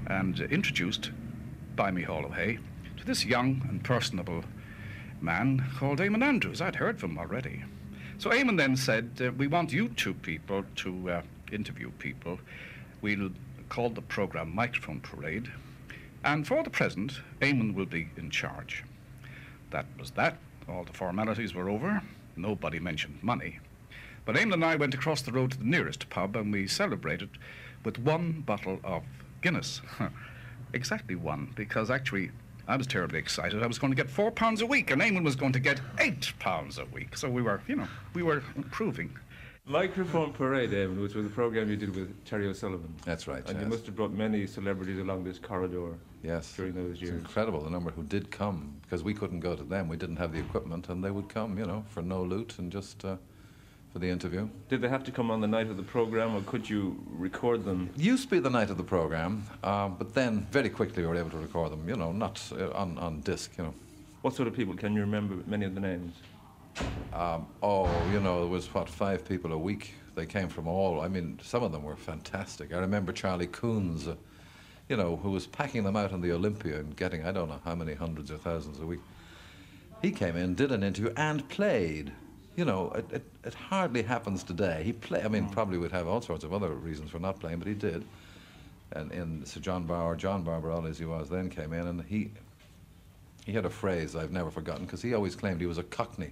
[0.07, 1.11] and introduced
[1.75, 2.59] by Micheál Ó Sé
[2.97, 4.43] to this young and personable
[5.21, 6.59] man called Eamon Andrews.
[6.59, 7.63] I'd heard from him already.
[8.17, 12.39] So Eamon then said, uh, We want you two people to uh, interview people.
[13.01, 13.29] We'll
[13.69, 15.51] call the program Microphone Parade.
[16.25, 18.83] And for the present, Eamon will be in charge.
[19.69, 20.37] That was that.
[20.67, 22.01] All the formalities were over.
[22.35, 23.59] Nobody mentioned money.
[24.25, 27.29] But Eamon and I went across the road to the nearest pub and we celebrated
[27.83, 29.03] with one bottle of
[29.41, 29.81] Guinness.
[30.73, 32.31] exactly one, because actually
[32.67, 33.61] I was terribly excited.
[33.61, 35.79] I was going to get four pounds a week, and Eamon was going to get
[35.99, 37.15] eight pounds a week.
[37.15, 39.15] So we were, you know, we were improving.
[39.67, 42.93] Microphone Parade, Eamon, which was a program you did with Terry O'Sullivan.
[43.03, 43.47] That's right.
[43.47, 45.93] And you must have brought many celebrities along this corridor.
[46.25, 46.53] Yes.
[46.55, 49.87] During those It's incredible the number who did come because we couldn't go to them.
[49.87, 52.71] We didn't have the equipment, and they would come, you know, for no loot and
[52.71, 53.17] just uh,
[53.93, 54.49] for the interview.
[54.67, 57.63] Did they have to come on the night of the program, or could you record
[57.63, 57.89] them?
[57.95, 61.15] Used to be the night of the program, uh, but then very quickly we were
[61.15, 63.73] able to record them, you know, not uh, on, on disc, you know.
[64.21, 65.35] What sort of people can you remember?
[65.45, 66.15] Many of the names.
[67.13, 69.93] Um, oh, you know, there was what five people a week.
[70.15, 71.01] They came from all.
[71.01, 72.73] I mean, some of them were fantastic.
[72.73, 74.15] I remember Charlie Kunz, uh,
[74.89, 77.61] you know, who was packing them out in the Olympia and getting I don't know
[77.63, 78.99] how many hundreds or thousands a week.
[80.01, 82.11] He came in, did an interview, and played.
[82.55, 84.83] You know, it, it, it hardly happens today.
[84.83, 85.23] He play.
[85.23, 87.73] I mean, probably would have all sorts of other reasons for not playing, but he
[87.73, 88.05] did.
[88.91, 92.31] And in Sir John Bauer, John Barbirolli, as he was then, came in, and he
[93.45, 96.31] he had a phrase I've never forgotten because he always claimed he was a Cockney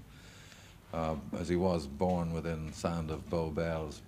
[0.93, 4.01] uh, as he was born within sound of Bow Bells.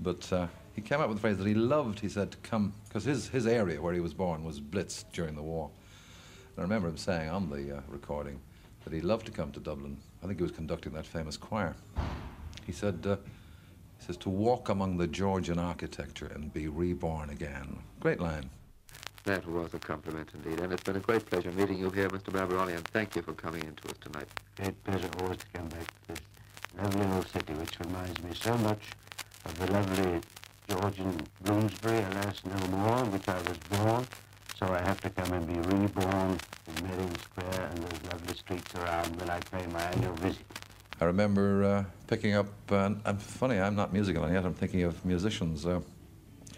[0.00, 2.72] But uh, he came up with a phrase that he loved, he said, to come,
[2.88, 5.70] because his, his area where he was born was blitzed during the war.
[6.56, 8.40] And I remember him saying on the uh, recording
[8.84, 9.96] that he loved to come to Dublin.
[10.22, 11.74] I think he was conducting that famous choir.
[12.66, 13.16] He said, uh,
[13.98, 17.78] he says, to walk among the Georgian architecture and be reborn again.
[18.00, 18.50] Great line.
[19.24, 22.32] That was a compliment indeed, and it's been a great pleasure meeting you here, Mr.
[22.32, 24.26] Barbirolli, and thank you for coming in to us tonight.
[24.56, 26.18] Great pleasure always to come back to this
[26.76, 28.82] lovely little city, which reminds me so much
[29.44, 30.20] of the lovely
[30.68, 34.06] Georgian Bloomsbury, alas, no more, in which I was born.
[34.58, 38.74] So I have to come and be reborn in Merrion Square and those lovely streets
[38.76, 40.44] around when I pay my annual visit.
[41.00, 44.84] I remember uh, picking up, uh, I'm funny, I'm not musical, and yet I'm thinking
[44.84, 45.66] of musicians.
[45.66, 45.80] Uh,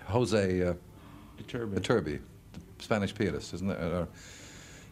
[0.06, 0.74] Jose uh,
[1.42, 1.78] Iturbi.
[1.78, 2.20] Iturbi,
[2.52, 3.80] the Spanish pianist, isn't it?
[3.80, 4.04] Uh,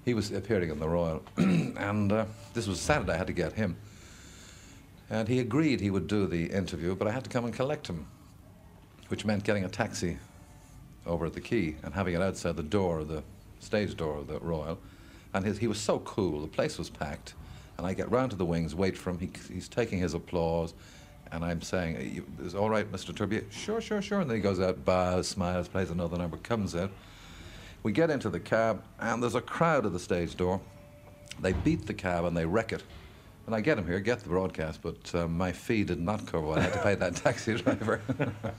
[0.05, 3.53] he was appearing in the Royal, and uh, this was Saturday, I had to get
[3.53, 3.77] him.
[5.11, 7.87] And he agreed he would do the interview, but I had to come and collect
[7.87, 8.07] him,
[9.13, 10.17] which meant getting a taxi
[11.05, 13.23] over at the quay and having it outside the door of the
[13.61, 14.79] stage door of the Royal.
[15.35, 17.35] And his, he was so cool, the place was packed.
[17.77, 19.19] And I get round to the wings, wait for him.
[19.19, 20.73] He, he's taking his applause.
[21.31, 23.13] And I'm saying, "You- Is all right, Mr.
[23.13, 23.53] Iturbi?
[23.53, 24.21] Sure, sure, sure.
[24.21, 26.91] And then he goes out, bows, smiles, plays another number, comes out.
[27.83, 30.59] We get into the cab, and there's a crowd at the stage door.
[31.43, 32.83] They beat the cab and they wreck it.
[33.47, 36.47] And I get him here, get the broadcast, but uh, my fee did not cover
[36.47, 38.01] what I had to pay that taxi driver.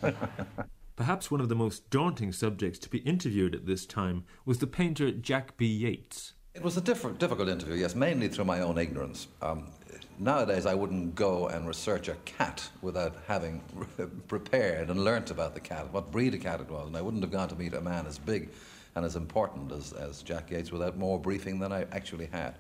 [0.95, 4.67] Perhaps one of the most daunting subjects to be interviewed at this time was the
[4.67, 5.65] painter Jack B.
[5.65, 6.33] Yeats.
[6.53, 9.27] It was a different, difficult interview, yes, mainly through my own ignorance.
[9.41, 9.71] Um,
[10.19, 13.63] nowadays, I wouldn't go and research a cat without having
[14.27, 17.23] prepared and learnt about the cat, what breed of cat it was, and I wouldn't
[17.23, 18.51] have gone to meet a man as big
[18.95, 22.55] and as important as, as Jack Yeats without more briefing than I actually had.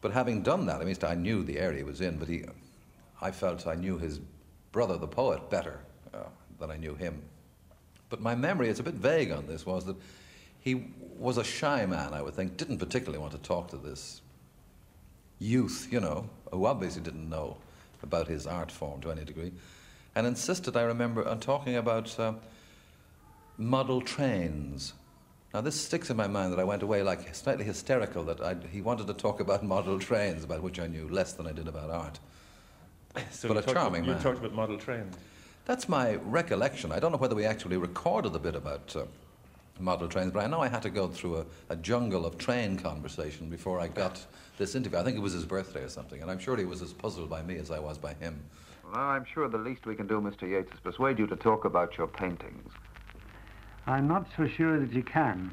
[0.00, 2.44] But having done that, I mean, I knew the area he was in, but he,
[3.20, 4.20] I felt I knew his
[4.70, 5.80] brother, the poet, better
[6.14, 6.24] uh,
[6.58, 7.22] than I knew him.
[8.10, 9.96] But my memory, it's a bit vague on this, was that
[10.60, 10.86] he
[11.18, 14.20] was a shy man, I would think, didn't particularly want to talk to this
[15.38, 17.56] youth, you know, who obviously didn't know
[18.02, 19.52] about his art form to any degree,
[20.14, 22.34] and insisted, I remember, on talking about uh,
[23.56, 24.94] model trains.
[25.54, 28.54] Now, this sticks in my mind that I went away like slightly hysterical that I,
[28.70, 31.68] he wanted to talk about model trains, about which I knew less than I did
[31.68, 32.18] about art.
[33.30, 34.22] So but a talked- charming you man.
[34.22, 35.16] talked about model trains.
[35.64, 36.92] That's my recollection.
[36.92, 39.04] I don't know whether we actually recorded the bit about uh,
[39.80, 42.76] model trains, but I know I had to go through a, a jungle of train
[42.76, 44.24] conversation before I got
[44.58, 44.98] this interview.
[44.98, 47.28] I think it was his birthday or something, and I'm sure he was as puzzled
[47.30, 48.38] by me as I was by him.
[48.84, 50.42] Well, I'm sure the least we can do, Mr.
[50.48, 52.70] Yeats, is persuade you to talk about your paintings.
[53.88, 55.50] I'm not so sure that you can.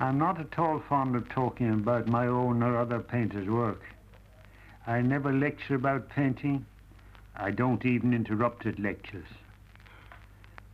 [0.00, 3.82] I'm not at all fond of talking about my own or other painters' work.
[4.84, 6.66] I never lecture about painting.
[7.36, 9.28] I don't even interrupt at lectures.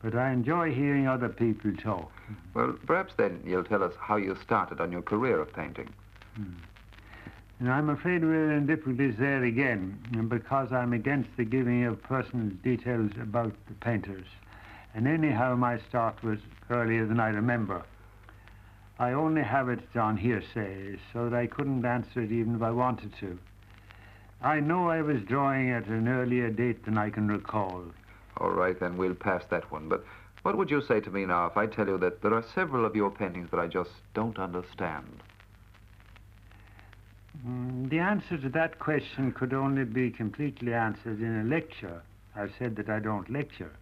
[0.02, 2.10] But I enjoy hearing other people talk.
[2.54, 5.90] Well, perhaps then you'll tell us how you started on your career of painting.
[6.36, 6.54] Hmm.
[7.58, 12.02] And I'm afraid we're in difficulties there again, and because I'm against the giving of
[12.02, 14.26] personal details about the painters.
[14.94, 16.38] And anyhow, my start was
[16.70, 17.82] earlier than I remember.
[18.98, 22.70] I only have it on hearsay, so that I couldn't answer it even if I
[22.70, 23.38] wanted to.
[24.42, 27.84] I know I was drawing at an earlier date than I can recall.
[28.38, 29.88] All right, then we'll pass that one.
[29.88, 30.04] But
[30.42, 32.84] what would you say to me now if I tell you that there are several
[32.84, 35.22] of your paintings that I just don't understand?
[37.46, 42.02] Mm, The answer to that question could only be completely answered in a lecture.
[42.34, 43.72] I've said that I don't lecture.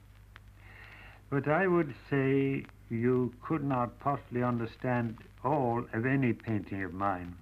[1.28, 7.34] But I would say you could not possibly understand all of any painting of mine,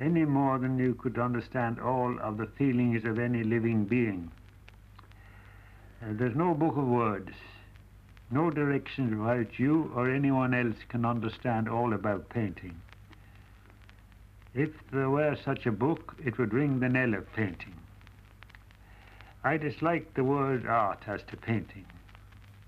[0.00, 4.30] any more than you could understand all of the feelings of any living being.
[6.02, 7.30] Uh, there's no book of words,
[8.30, 12.74] no directions by which you or anyone else can understand all about painting.
[14.54, 17.74] If there were such a book, it would ring the knell of painting.
[19.42, 21.86] I dislike the word art as to painting.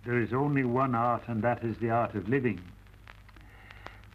[0.05, 2.61] There is only one art, and that is the art of living.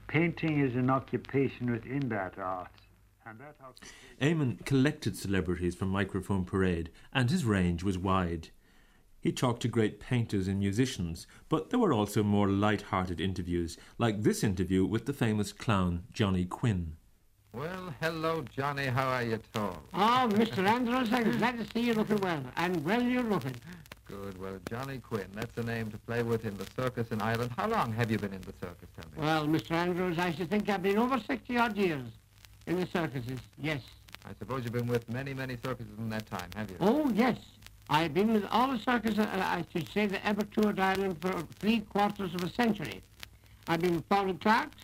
[0.08, 2.72] Painting is an occupation within that art.
[3.26, 3.56] And that
[4.22, 8.50] Eamon collected celebrities for Microphone Parade, and his range was wide.
[9.20, 14.24] He talked to great painters and musicians, but there were also more light-hearted interviews, like
[14.24, 16.96] this interview with the famous clown Johnny Quinn.
[17.54, 18.86] Well, hello, Johnny.
[18.86, 19.78] How are you, Tom?
[19.94, 20.60] Oh, Mr.
[20.68, 22.44] Andrews, I'm glad to see you looking well.
[22.58, 23.56] And well you're looking.
[24.06, 24.40] Good.
[24.40, 27.52] Well, Johnny Quinn, that's a name to play with in the circus in Ireland.
[27.58, 29.26] How long have you been in the circus, tell me?
[29.28, 29.72] Well, Mr.
[29.72, 32.06] Andrews, I should think I've been over 60 odd years
[32.68, 33.82] in the circuses, yes.
[34.26, 36.78] I suppose you've been with many, many circuses in that time, have you?
[36.80, 37.38] Oh, yes.
[37.90, 41.34] I've been with all the circuses, uh, I should say, that ever toured Ireland for
[41.60, 43.02] three quarters of a century.
[43.68, 44.78] I've been with Paul Clark's,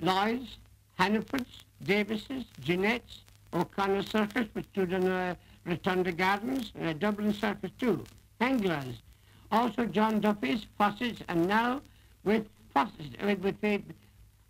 [0.00, 0.56] Lloyd's,
[0.96, 7.70] Hannaford's, Davis's, Jeanette's, O'Connor Circus, which stood in uh, Rotunda Gardens, and a Dublin Circus
[7.78, 8.04] too,
[8.40, 9.02] Angler's.
[9.50, 11.80] Also John Duffy's, Fossett's, and now
[12.24, 13.82] with Fossett's, uh, with, with, with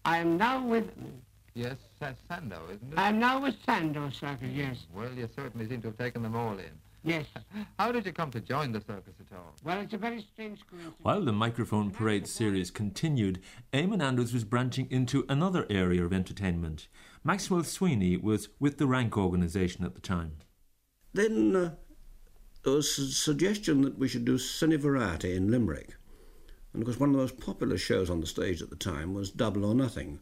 [0.05, 0.91] I am now with...
[1.55, 1.77] Yes,
[2.29, 2.99] Sandow, isn't it?
[2.99, 4.57] I am now with Sandow Circus, mm.
[4.57, 4.87] yes.
[4.95, 6.71] Well, you certainly seem to have taken them all in.
[7.03, 7.27] Yes.
[7.79, 9.55] How did you come to join the circus at all?
[9.65, 10.97] Well, it's a very strange coincidence.
[11.01, 13.41] While the Microphone Parade series continued,
[13.73, 16.89] Eamon Andrews was branching into another area of entertainment.
[17.23, 20.37] Maxwell Sweeney was with the Rank organisation at the time.
[21.13, 21.75] Then uh,
[22.63, 25.97] there was a suggestion that we should do cine variety in Limerick.
[26.73, 29.13] And of course, one of the most popular shows on the stage at the time
[29.13, 30.21] was Double or Nothing,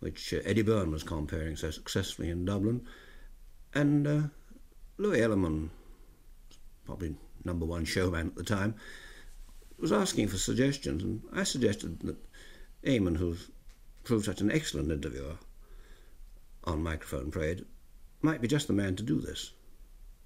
[0.00, 2.86] which uh, Eddie Byrne was comparing so successfully in Dublin.
[3.72, 4.22] And uh,
[4.98, 5.70] Louis Elliman
[6.84, 8.74] probably number one showman at the time,
[9.78, 12.16] was asking for suggestions, and I suggested that
[12.84, 13.50] Eamon, who's
[14.04, 15.36] proved such an excellent interviewer
[16.64, 17.64] on microphone parade,
[18.22, 19.52] might be just the man to do this,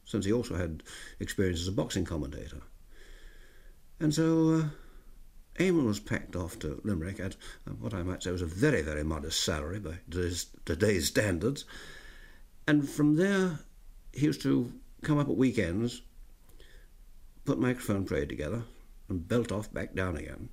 [0.04, 0.82] since he also had
[1.20, 2.62] experience as a boxing commentator.
[4.00, 4.70] And so
[5.58, 7.34] uh, was packed off to Limerick at
[7.66, 11.64] uh, what I might say was a very, very modest salary by today's, today's standards.
[12.66, 13.58] And from there,
[14.12, 14.72] he used to
[15.02, 16.02] come up at weekends
[17.48, 18.64] put microphone parade together,
[19.08, 20.50] and belt off back down again.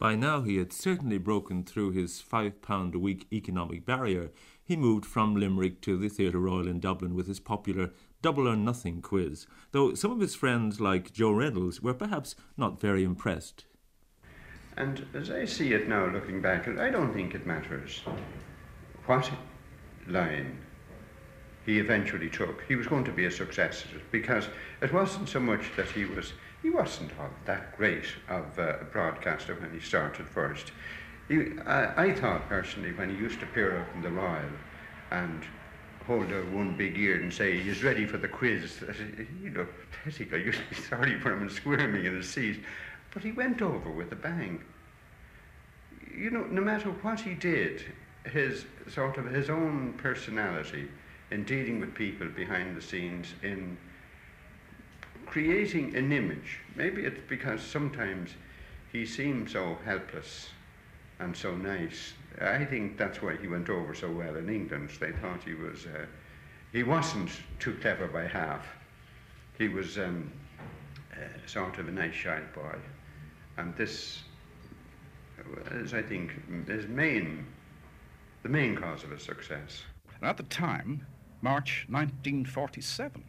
[0.00, 4.32] By now, he had certainly broken through his five pound a week economic barrier.
[4.64, 7.90] He moved from Limerick to the Theatre Royal in Dublin with his popular
[8.22, 12.80] Double or Nothing quiz, though some of his friends, like Joe Reynolds, were perhaps not
[12.80, 13.64] very impressed.
[14.76, 18.00] And as I see it now, looking back, I don't think it matters
[19.06, 19.30] what
[20.06, 20.58] line
[21.66, 22.62] he eventually took.
[22.68, 24.48] He was going to be a success because
[24.80, 29.56] it wasn't so much that he was he wasn't all that great of a broadcaster
[29.56, 30.70] when he started first.
[31.32, 34.52] He, I, I, thought personally when he used to appear up in the Royal
[35.10, 35.42] and
[36.06, 38.80] hold out one big ear and say he's ready for the quiz,
[39.42, 40.34] he looked pathetic.
[40.34, 42.62] I used to be sorry for him and squirming in his seat,
[43.14, 44.62] but he went over with a bang.
[46.14, 47.82] You know, no matter what he did,
[48.24, 50.86] his sort of his own personality
[51.30, 53.78] in dealing with people behind the scenes, in
[55.24, 56.58] creating an image.
[56.76, 58.32] Maybe it's because sometimes
[58.92, 60.50] he seemed so helpless
[61.18, 62.14] and so nice.
[62.40, 64.90] I think that's why he went over so well in England.
[64.98, 66.06] They thought he was, uh,
[66.72, 68.66] he wasn't too clever by half.
[69.58, 70.32] He was um,
[71.12, 72.76] uh, sort of a nice, shy boy.
[73.58, 74.22] And this
[75.70, 76.32] was, I think,
[76.66, 77.46] his main,
[78.42, 79.82] the main cause of his success.
[80.22, 81.06] At the time,
[81.42, 83.24] March 1947.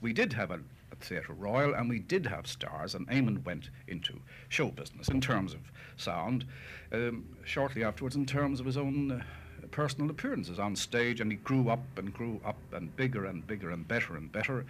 [0.00, 0.60] We did have a,
[0.92, 5.20] a Theatre Royal and we did have stars, and Eamon went into show business in
[5.20, 5.60] terms of
[5.96, 6.44] sound.
[6.92, 9.22] Um, shortly afterwards, in terms of his own uh,
[9.70, 13.70] personal appearances on stage, and he grew up and grew up and bigger and bigger
[13.70, 14.64] and better and better,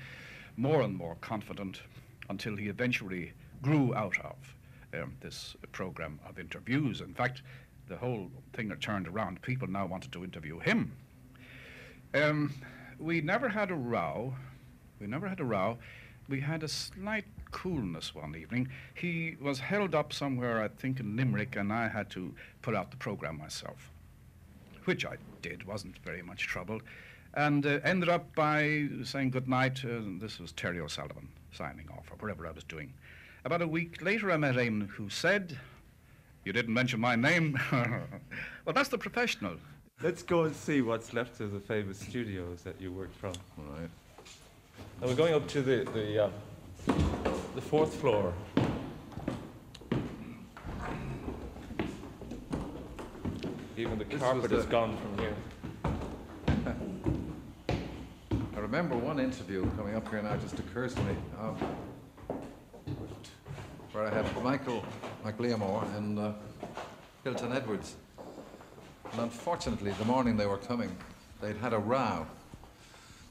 [0.56, 1.82] more and more confident,
[2.28, 7.00] until he eventually grew out of um, this program of interviews.
[7.00, 7.42] In fact,
[7.88, 9.42] the whole thing had turned around.
[9.42, 10.92] People now wanted to interview him
[12.14, 12.54] um,
[12.98, 14.34] we never had a row.
[15.00, 15.78] We never had a row.
[16.28, 18.68] We had a slight coolness one evening.
[18.94, 22.90] He was held up somewhere, I think in Limerick, and I had to put out
[22.90, 23.90] the program myself,
[24.84, 25.64] which I did.
[25.64, 26.80] wasn't very much trouble,
[27.34, 29.84] and uh, ended up by saying good night.
[29.84, 32.92] Uh, this was Terry O'Sullivan signing off, or whatever I was doing.
[33.44, 35.58] About a week later, I met Eamon, who said,
[36.44, 37.58] You didn't mention my name.
[37.72, 39.56] well, that's the professional.
[40.02, 43.34] Let's go and see what's left of the famous studios that you worked from.
[43.58, 43.90] All right.
[45.00, 46.30] And we're going up to the the, uh,
[47.54, 48.32] the fourth floor.
[53.76, 55.34] Even the This carpet was is gone from here.
[58.56, 61.56] I remember one interview coming up here now, it just occurs to me, um,
[63.92, 64.84] where I had Michael
[65.24, 66.32] Mac Liammóir and uh,
[67.24, 67.96] Hilton Edwards.
[69.12, 70.96] And unfortunately, the morning they were coming,
[71.40, 72.26] they'd had a row.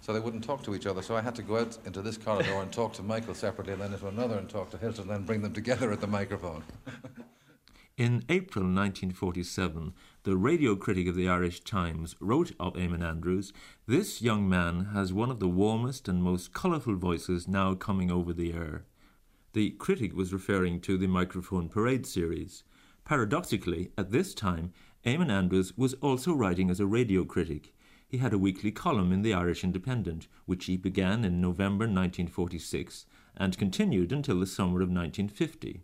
[0.03, 1.01] So they wouldn't talk to each other.
[1.01, 3.81] So I had to go out into this corridor and talk to Michael separately, and
[3.81, 6.61] then into another and talk to Hilton, and then bring them together at the microphone.
[7.97, 9.93] In April 1947,
[10.23, 13.53] the radio critic of the Irish Times wrote of Eamon Andrews
[13.87, 18.33] This young man has one of the warmest and most colourful voices now coming over
[18.33, 18.83] the air.
[19.53, 22.65] The critic was referring to the Microphone Parade series.
[23.05, 24.73] Paradoxically, at this time,
[25.05, 27.73] Eamon Andrews was also writing as a radio critic.
[28.14, 33.07] He had a weekly column in the Irish Independent, which he began in November 1946
[33.36, 35.82] and continued until the summer of 1950.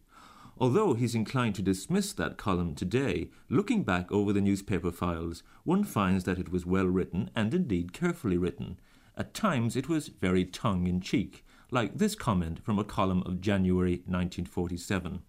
[0.59, 5.83] Although he's inclined to dismiss that column today, looking back over the newspaper files, one
[5.83, 8.79] finds that it was well written and indeed carefully written.
[9.17, 13.41] At times it was very tongue in cheek, like this comment from a column of
[13.41, 15.23] January 1947.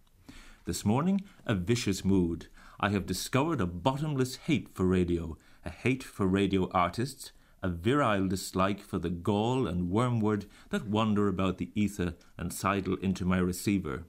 [0.66, 2.48] This morning, a vicious mood.
[2.78, 7.32] I have discovered a bottomless hate for radio, a hate for radio artists,
[7.62, 12.96] a virile dislike for the gall and wormwood that wander about the ether and sidle
[12.96, 14.04] into my receiver.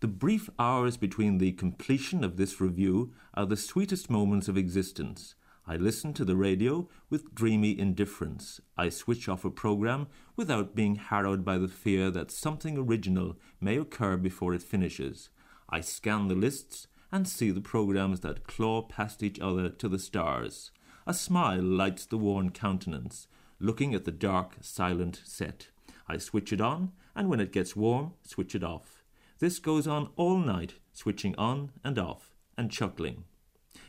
[0.00, 5.34] The brief hours between the completion of this review are the sweetest moments of existence.
[5.66, 8.60] I listen to the radio with dreamy indifference.
[8.76, 13.76] I switch off a program without being harrowed by the fear that something original may
[13.76, 15.28] occur before it finishes.
[15.68, 19.98] I scan the lists and see the programs that claw past each other to the
[19.98, 20.70] stars.
[21.06, 23.26] A smile lights the worn countenance,
[23.58, 25.68] looking at the dark, silent set.
[26.08, 29.02] I switch it on, and when it gets warm, switch it off.
[29.38, 33.24] This goes on all night, switching on and off, and chuckling.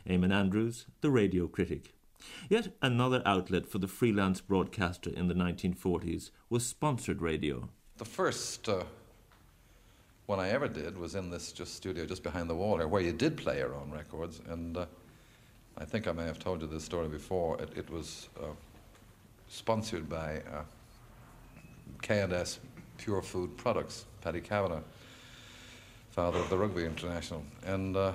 [0.08, 1.94] Eamon Andrews, the radio critic.
[2.48, 7.68] Yet another outlet for the freelance broadcaster in the 1940s was sponsored radio.
[7.98, 8.84] The first uh,
[10.26, 13.02] one I ever did was in this just studio just behind the wall here, where
[13.02, 14.40] you did play your own records.
[14.48, 14.86] And uh,
[15.78, 17.60] I think I may have told you this story before.
[17.60, 18.46] It, it was uh,
[19.48, 20.62] sponsored by uh,
[22.02, 22.58] K&S
[22.98, 24.82] Pure Food Products, Paddy Kavanagh,
[26.10, 27.42] father of the Rugby International.
[27.66, 28.12] And uh,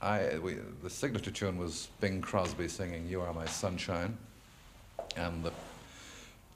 [0.00, 4.16] I, we, the signature tune was Bing Crosby singing "You Are My Sunshine,"
[5.16, 5.52] and the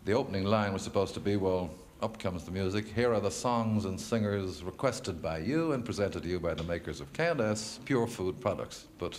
[0.04, 1.70] the opening line was supposed to be, "Well,
[2.00, 2.86] up comes the music.
[2.86, 6.62] Here are the songs and singers requested by you and presented to you by the
[6.62, 9.18] makers of K&S Pure Food Products." But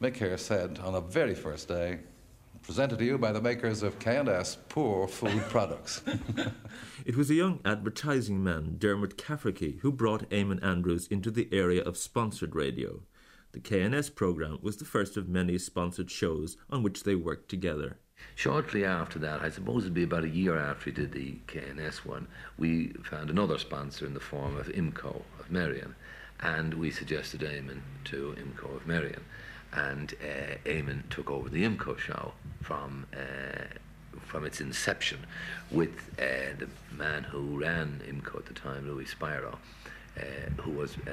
[0.00, 2.00] Mick Hare said on the very first day,
[2.62, 6.02] "Presented to you by the makers of K&S Poor Food Products."
[7.04, 11.82] It was a young advertising man, Dermot Cafferty, who brought Eamon Andrews into the area
[11.82, 13.02] of sponsored radio.
[13.52, 17.98] The K&S programme was the first of many sponsored shows on which they worked together.
[18.34, 22.04] Shortly after that, I suppose it'd be about a year after we did the K&S
[22.04, 22.26] one,
[22.58, 25.94] we found another sponsor in the form of IMCO of Merrion,
[26.40, 29.24] and we suggested Eamon to IMCO of Merrion,
[29.74, 33.64] and uh, Eamon took over the IMCO show from uh,
[34.20, 35.18] from its inception
[35.70, 39.58] with uh, the man who ran IMCO at the time, Louis Spiro,
[40.16, 40.22] uh,
[40.62, 41.10] who was uh,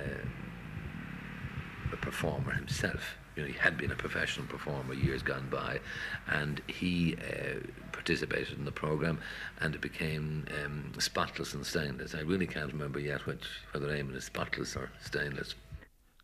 [1.92, 3.18] a performer himself.
[3.36, 5.80] You know, he had been a professional performer years gone by,
[6.28, 7.60] and he uh,
[7.92, 9.20] participated in the program,
[9.60, 12.14] and it became um, spotless and stainless.
[12.14, 15.56] I really can't remember yet which whether Eamon is spotless or stainless.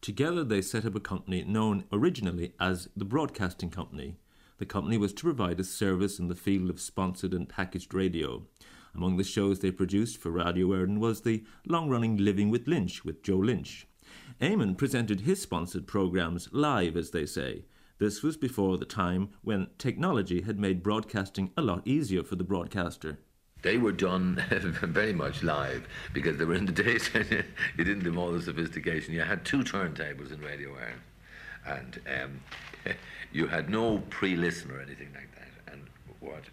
[0.07, 4.15] Together, they set up a company known originally as the Broadcasting Company.
[4.57, 8.43] The company was to provide a service in the field of sponsored and packaged radio.
[8.95, 13.03] Among the shows they produced for Radio Éireann was the long running Living with Lynch
[13.03, 13.85] with Joe Lynch.
[14.39, 17.65] Eamon presented his sponsored programmes live, as they say.
[17.99, 22.45] This was before the time when technology had made broadcasting a lot easier for the
[22.45, 23.19] broadcaster.
[23.61, 27.45] They were done very much live because they were in the days when
[27.77, 29.13] you didn't have all the sophistication.
[29.13, 30.99] You had two turntables in Radio Éireann,
[31.65, 32.41] and um,
[33.31, 35.73] you had no pre-listen or anything like that.
[35.73, 35.87] And
[36.19, 36.43] what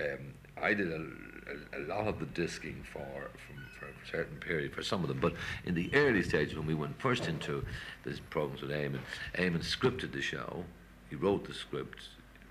[0.00, 4.38] um, I did a, a, a, lot of the disking for, from, for a certain
[4.38, 5.34] period for some of them, but
[5.64, 7.64] in the early stages when we went first into
[8.04, 9.00] these programs with Eamon,
[9.34, 10.64] Eamon scripted the show.
[11.10, 12.08] He wrote the script.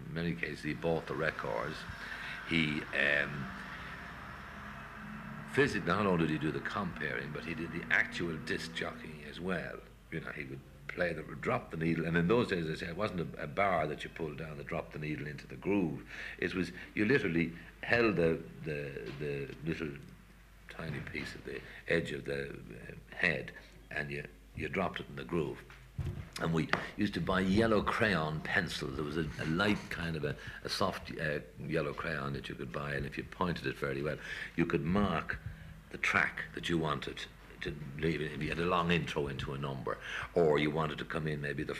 [0.07, 1.75] In many cases, he bought the records.
[2.49, 3.45] He um,
[5.55, 9.23] physically, not only did he do the comparing, but he did the actual disc jockeying
[9.29, 9.77] as well.
[10.11, 12.87] You know, he would play the drop the needle, and in those days, I say,
[12.87, 15.55] it wasn't a, a, bar that you pulled down that dropped the needle into the
[15.55, 16.03] groove.
[16.39, 19.89] It was you literally held the the, the little
[20.69, 23.53] tiny piece of the edge of the uh, head,
[23.91, 24.25] and you
[24.57, 25.57] you dropped it in the groove.
[26.41, 26.67] And we
[26.97, 28.95] used to buy yellow crayon pencils.
[28.95, 32.55] There was a, a light kind of a, a soft uh, yellow crayon that you
[32.55, 34.17] could buy, and if you pointed it fairly well,
[34.57, 35.39] you could mark
[35.91, 37.23] the track that you wanted
[37.61, 38.19] to leave.
[38.21, 39.97] If you had a long intro into a number,
[40.33, 41.77] or you wanted to come in maybe the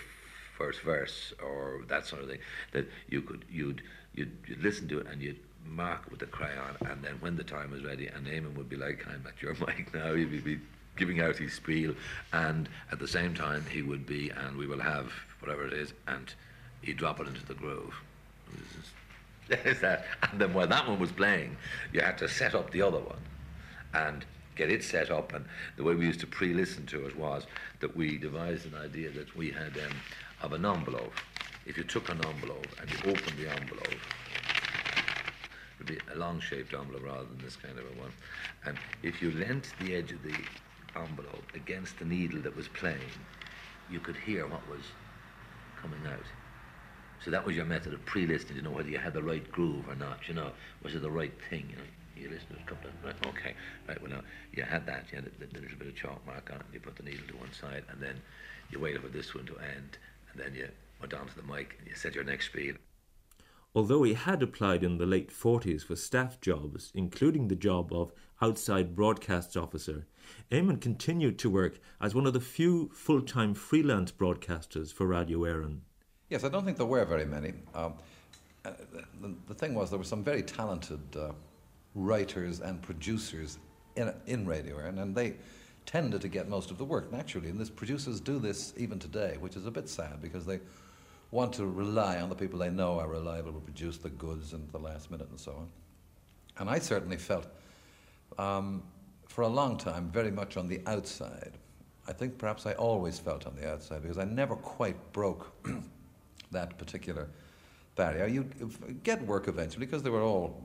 [0.58, 2.40] first verse or that sort of thing,
[2.72, 3.82] that you could you'd
[4.14, 7.44] you'd, you'd listen to it and you'd mark with the crayon, and then when the
[7.44, 10.60] time was ready, and Eamon would be like, "I'm at your mic now," he'd be
[10.98, 11.94] giving out his spiel,
[12.34, 15.94] and at the same time he would be, and we will have whatever it is,
[16.08, 16.34] and
[16.82, 17.96] he'd drop it into the groove.
[19.50, 20.06] Is that?
[20.24, 21.58] And then while that one was playing,
[21.94, 23.20] you had to set up the other one,
[23.94, 24.26] and
[24.56, 25.34] get it set up.
[25.34, 25.46] And
[25.78, 27.46] the way we used to pre-listen to it was
[27.80, 29.96] that we devised an idea that we had um,
[30.42, 31.14] of an envelope.
[31.66, 34.00] If you took an envelope and you opened the envelope, it
[35.80, 38.12] would be a long-shaped envelope rather than this kind of a one.
[38.66, 40.34] And if you lent the edge of the
[40.96, 43.00] envelope against the needle that was playing,
[43.90, 44.82] you could hear what was
[45.82, 46.26] coming out.
[47.24, 49.88] So that was your method of pre-listening to know whether you had the right groove
[49.88, 50.28] or not.
[50.28, 50.52] You know,
[50.84, 51.68] was it the right thing?
[51.70, 51.84] You know,
[52.16, 53.56] you listen to a couple of right, okay,
[53.88, 54.02] right.
[54.02, 54.22] Well, now
[54.54, 55.06] you had that.
[55.12, 56.66] You had the, the little bit of chalk mark on it.
[56.74, 58.22] You put the needle to one side, and then
[58.70, 59.98] you waited for this one to end,
[60.32, 60.70] and then you
[61.00, 62.78] went on to the mic and you set your next speed.
[63.76, 68.14] Although he had applied in the late 40s for staff jobs, including the job of
[68.42, 70.08] outside broadcasts officer,
[70.50, 75.40] Eamon continued to work as one of the few full time freelance broadcasters for Radio
[75.40, 75.80] Éireann.
[76.30, 77.54] Yes, I don't think there were very many.
[77.74, 77.96] Um,
[78.64, 78.72] uh,
[79.22, 81.34] the, the, thing was, there were some very talented uh,
[81.96, 83.60] writers and producers
[83.98, 85.36] in, in Radio Éireann, and they
[85.86, 87.50] tended to get most of the work naturally.
[87.50, 90.60] And this producers do this even today, which is a bit sad because they
[91.32, 94.70] want to rely on the people they know are reliable to produce the goods and
[94.72, 95.68] the last minute and so on.
[96.58, 97.48] And I certainly felt
[98.38, 98.84] um,
[99.28, 101.58] for a long time very much on the outside.
[102.08, 105.52] I think perhaps I always felt on the outside because I never quite broke
[106.52, 107.28] that particular
[107.96, 108.28] barrier.
[108.28, 108.44] You
[109.04, 110.64] get work eventually because they were all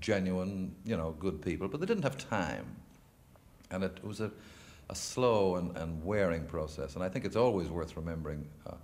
[0.00, 2.66] genuine, you know, good people, but they didn't have time.
[3.70, 4.30] And it was a,
[4.90, 6.94] a slow and, and wearing process.
[6.94, 8.74] And I think it's always worth remembering uh,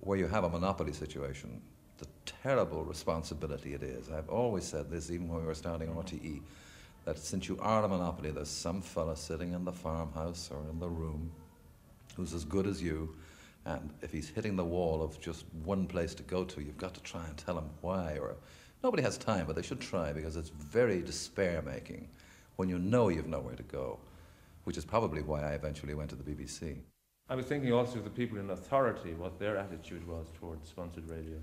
[0.00, 1.60] where you have a monopoly situation,
[1.98, 4.10] the terrible responsibility it is.
[4.10, 6.40] I've always said this, even when we were starting RTE,
[7.04, 10.78] that since you are a monopoly, there's some fella sitting in the farmhouse or in
[10.78, 11.30] the room
[12.16, 13.14] who's as good as you.
[13.64, 16.94] And if he's hitting the wall of just one place to go to, you've got
[16.94, 18.36] to try and tell him why or
[18.82, 22.08] Nobody has time, but they should try because it's very despair making
[22.56, 23.98] when you know you've nowhere to go,
[24.64, 26.76] which is probably why I eventually went to the BBC.
[27.30, 31.08] I was thinking also of the people in authority, what their attitude was towards sponsored
[31.08, 31.36] radio.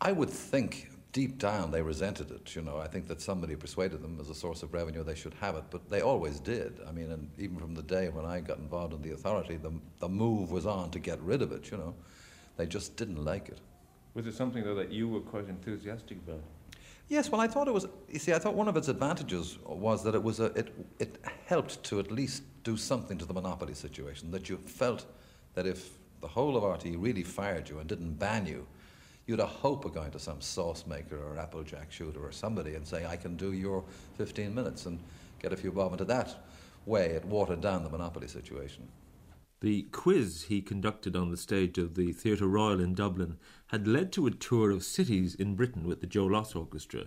[0.00, 2.56] I would think deep down they resented it.
[2.56, 5.34] You know, I think that somebody persuaded them as a source of revenue they should
[5.34, 6.80] have it, but they always did.
[6.88, 9.72] I mean, and even from the day when I got involved in the authority, the,
[10.00, 11.70] the move was on to get rid of it.
[11.70, 11.94] You know,
[12.56, 13.60] they just didn't like it.
[14.14, 16.42] Was it something though that you were quite enthusiastic about?
[17.08, 17.86] Yes, well, I thought it was.
[18.10, 21.18] You see, I thought one of its advantages was that it was a, it it
[21.46, 24.30] helped to at least do something to the monopoly situation.
[24.30, 25.06] That you felt
[25.54, 25.90] that if
[26.20, 28.66] the whole of RT really fired you and didn't ban you,
[29.26, 32.86] you'd a hope of going to some sauce maker or applejack shooter or somebody and
[32.86, 33.84] saying, "I can do your
[34.16, 34.98] 15 minutes," and
[35.40, 36.44] get a few bob into that
[36.86, 37.10] way.
[37.10, 38.88] It watered down the monopoly situation.
[39.60, 43.38] The quiz he conducted on the stage of the Theatre Royal in Dublin
[43.68, 47.04] had led to a tour of cities in Britain with the Joe Loss Orchestra.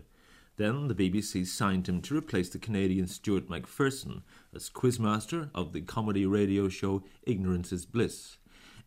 [0.57, 4.21] Then the BBC signed him to replace the Canadian Stewart MacPherson
[4.53, 8.37] as quizmaster of the comedy radio show Ignorance is Bliss.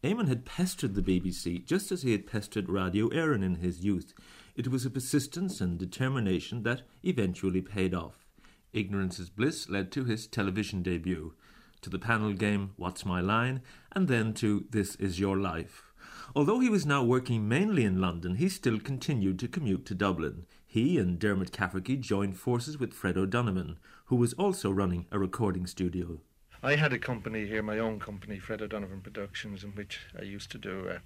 [0.03, 4.15] Eamon had pestered the BBC just as he had pestered Radio Éireann in his youth.
[4.57, 8.25] It was a persistence and determination that eventually paid off.
[8.73, 11.35] Ignorance is Bliss led to his television debut
[11.81, 13.61] to the panel game What's My Line,
[13.93, 15.93] and then to This Is Your Life.
[16.35, 20.47] Although he was now working mainly in London, he still continued to commute to Dublin.
[20.71, 25.67] He and Dermot Cafferty joined forces with Fred O'Donovan, who was also running a recording
[25.67, 26.21] studio.
[26.63, 30.51] I had a company here, my own company, Fred O'Donovan Productions, in which I used
[30.53, 30.99] to do uh,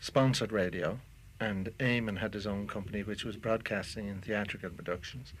[0.00, 0.98] sponsored radio.
[1.38, 5.34] And Eamon had his own company, which was broadcasting and theatrical productions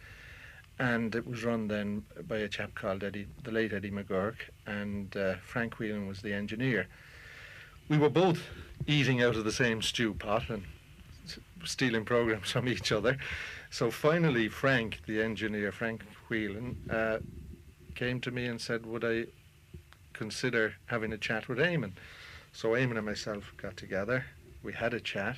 [0.78, 4.36] and it was run then by a chap called Eddie, the late Eddie McGurk,
[4.66, 6.86] and uh, Frank Whelan was the engineer.
[7.88, 8.42] We were both
[8.86, 10.64] eating out of the same stew pot and
[11.64, 13.18] stealing programs from each other.
[13.70, 17.18] So finally, Frank, the engineer, Frank Whelan uh,
[17.94, 19.26] came to me and said, would I
[20.12, 21.92] consider having a chat with Eamon?
[22.52, 24.24] So Eamon and myself got together.
[24.62, 25.36] We had a chat,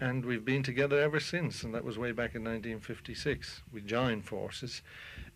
[0.00, 1.62] and we've been together ever since.
[1.62, 3.62] And that was way back in 1956.
[3.72, 4.82] We joined forces.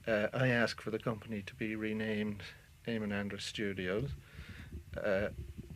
[0.07, 2.43] Uh, I asked for the company to be renamed
[2.87, 4.11] Eamon Andrews Studios,
[5.03, 5.29] uh,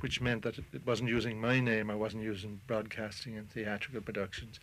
[0.05, 1.91] which meant that it wasn't using my name.
[1.91, 4.61] I wasn't using broadcasting and theatrical productions.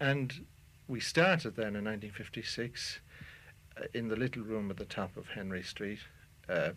[0.00, 0.44] And
[0.88, 2.98] we started then in 1956
[3.76, 6.00] uh, in the little room at the top of Henry Street.
[6.48, 6.70] Uh,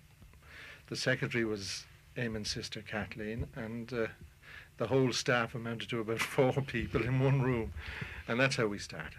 [0.86, 4.06] the secretary was Eamon's sister Kathleen, and uh,
[4.78, 7.74] the whole staff amounted to about four people in one room,
[8.28, 9.18] and that's how we started.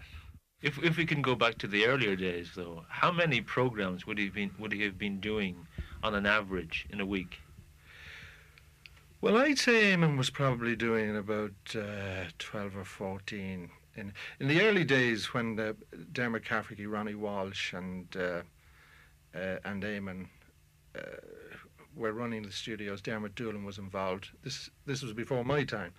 [0.61, 4.17] If if we can go back to the earlier days, though, how many programs would
[4.17, 5.67] he been would he have been doing
[6.01, 7.41] on an average in a week?
[9.19, 14.61] Well, I'd say Eamon was probably doing about uh, twelve or fourteen in in the
[14.61, 15.73] early days when uh,
[16.11, 18.41] Dermot Cafferty, Ronnie Walsh, and uh,
[19.33, 20.27] uh, and Eamon
[20.95, 20.99] uh,
[21.95, 23.01] were running the studios.
[23.01, 24.29] Dermot Doolan was involved.
[24.43, 25.93] This this was before my time.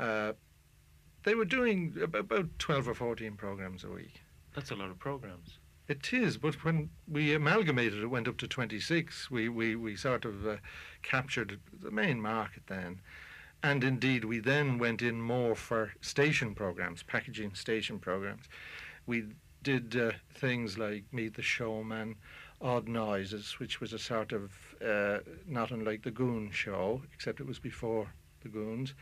[0.00, 0.32] Uh,
[1.22, 4.22] they were doing about twelve or fourteen programs a week.
[4.56, 5.59] That's a lot of programs.
[5.90, 9.28] It is, but when we amalgamated, it went up to 26.
[9.28, 10.56] We, we, we sort of uh,
[11.02, 13.00] captured the main market then.
[13.60, 18.44] And indeed, we then went in more for station programs, packaging station programs.
[19.04, 19.24] We
[19.64, 22.14] did uh, things like Meet the Showman,
[22.60, 27.48] Odd Noises, which was a sort of uh, not unlike the Goon show, except it
[27.48, 28.12] was before
[28.44, 28.94] the Goons,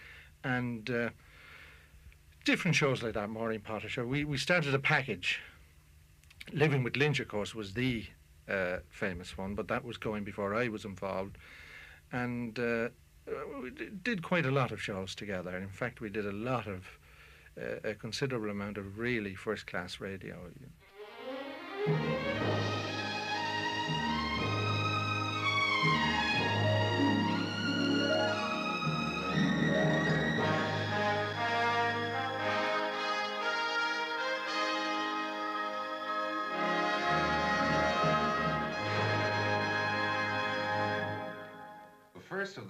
[0.43, 1.11] and uh,
[2.47, 4.07] different shows like that, Maureen Potter show.
[4.07, 5.39] We, we started a package.
[6.53, 8.05] Living with Lynch, of course, was the
[8.49, 11.37] uh, famous one, but that was going before I was involved.
[12.13, 12.89] And uh,
[13.63, 13.71] we
[14.03, 15.57] did quite a lot of shows together.
[15.57, 16.87] In fact, we did a lot of,
[17.61, 20.37] uh, a considerable amount of really first class radio.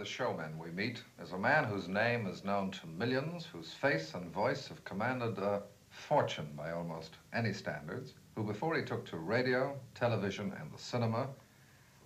[0.09, 4.33] Showmen we meet is a man whose name is known to millions, whose face and
[4.33, 9.79] voice have commanded a fortune by almost any standards, who before he took to radio,
[9.95, 11.29] television, and the cinema,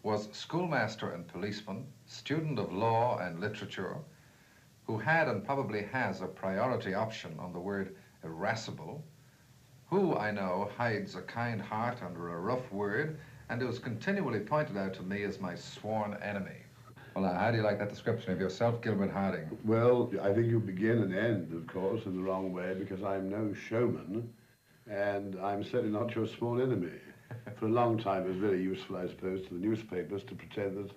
[0.02, 3.96] was schoolmaster and policeman, student of law and literature,
[4.84, 7.94] who had and probably has a priority option on the word
[8.24, 9.04] irascible,
[9.88, 14.40] who, I know, hides a kind heart under a rough word, and who is continually
[14.40, 16.62] pointed out to me as my sworn enemy.
[17.14, 19.58] Well, how do you like that description of yourself, Gilbert Harding?
[19.64, 23.28] Well, I think you begin and end, of course, in the wrong way because I'm
[23.28, 24.32] no showman
[24.90, 26.98] and I'm certainly not your small enemy.
[27.58, 30.76] For a long time, it was very useful, I suppose, to the newspapers to pretend
[30.78, 30.90] that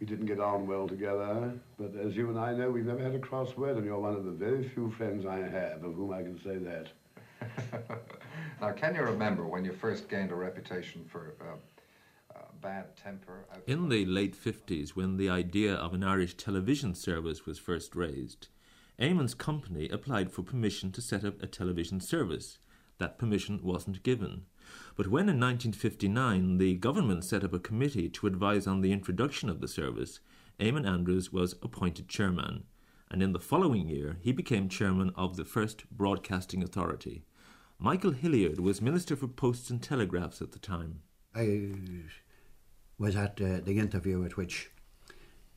[0.00, 1.52] we didn't get on well together.
[1.78, 4.14] But as you and I know, we've never had a cross word, and you're one
[4.14, 6.88] of the very few friends I have of whom I can say that.
[8.60, 11.56] Now, can you remember when you first gained a reputation for uh,
[12.62, 13.44] bad temper?
[13.52, 17.94] out- In the late 50s, when the idea of an Irish television service was first
[17.94, 18.48] raised,
[18.98, 22.58] Eamon's company applied for permission to set up a television service.
[22.98, 24.46] That permission wasn't given.
[24.96, 29.48] But when in 1959 the government set up a committee to advise on the introduction
[29.48, 30.20] of the service,
[30.60, 32.64] Eamon Andrews was appointed chairman,
[33.10, 37.24] and in the following year he became chairman of the first Broadcasting Authority.
[37.78, 41.00] Michael Hilliard was Minister for Posts and Telegraphs at the time.
[41.34, 41.72] I
[42.98, 44.70] was at uh, the interview at which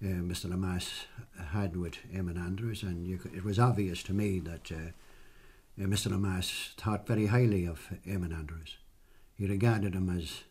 [0.04, 0.50] uh, Mr.
[0.50, 1.06] Lemass
[1.52, 4.92] had with Eamon Andrews, and you, it was obvious to me that uh,
[5.82, 6.12] uh, Mr.
[6.12, 8.78] Lemass thought very highly of Eamon Andrews.
[9.36, 10.44] He regarded him as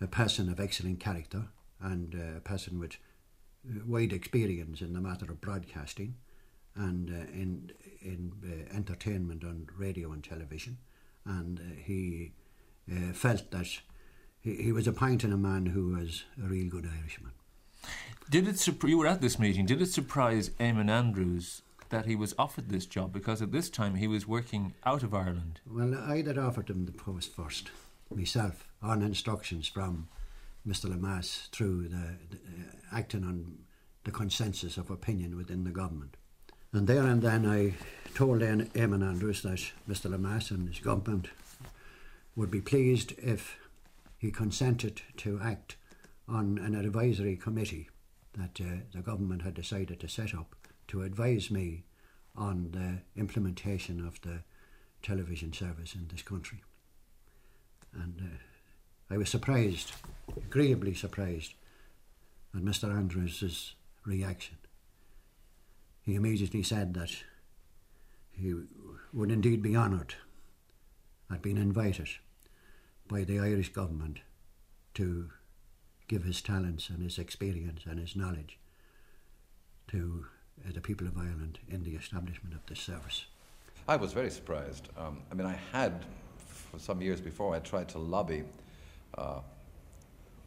[0.00, 1.48] a person of excellent character
[1.80, 2.96] and uh, a person with
[3.68, 6.14] uh, wide experience in the matter of broadcasting
[6.76, 10.78] and in in entertainment on radio and television,
[11.24, 12.30] and he
[13.12, 13.80] felt that
[14.40, 17.32] he, he was appointing a man who was a real good Irishman.
[18.30, 19.64] Did it you were at this meeting?
[19.66, 23.94] Did it surprise Eamon Andrews that he was offered this job because at this time
[23.94, 25.60] he was working out of Ireland?
[25.66, 27.70] Well, I'd had offered him the post first,
[28.14, 30.08] myself, on instructions from
[30.66, 30.86] Mr.
[30.90, 33.58] Lemass through the, the uh, acting on
[34.04, 36.16] the consensus of opinion within the government.
[36.72, 37.74] And there and then I
[38.14, 40.10] told Eamon Eamon Andrews that Mr.
[40.10, 41.28] Lemass and his government
[42.36, 43.56] would be pleased if
[44.18, 45.76] he consented to act
[46.28, 47.88] on an advisory committee
[48.36, 50.54] that uh, the government had decided to set up
[50.88, 51.84] to advise me
[52.36, 54.40] on the implementation of the
[55.02, 56.62] television service in this country.
[57.94, 59.92] And uh, I was surprised,
[60.36, 61.54] agreeably surprised,
[62.54, 62.90] at Mr.
[62.90, 64.56] Andrews' reaction.
[66.02, 67.10] He immediately said that
[68.32, 68.54] he
[69.12, 70.14] would indeed be honoured
[71.30, 72.08] at being invited
[73.08, 74.20] by the Irish government
[74.94, 75.30] to
[76.06, 78.58] give his talents and his experience and his knowledge
[79.88, 80.26] to
[80.66, 83.26] uh, the people of Ireland in the establishment of this service.
[83.86, 84.88] I was very surprised.
[84.98, 86.04] Um, I mean, I had,
[86.36, 88.44] for some years before, I tried to lobby
[89.16, 89.40] uh,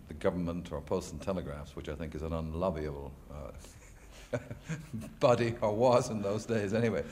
[0.08, 4.38] the government or Post and Telegraphs, which I think is an unlobbyable uh,
[5.20, 7.04] body, or was in those days anyway,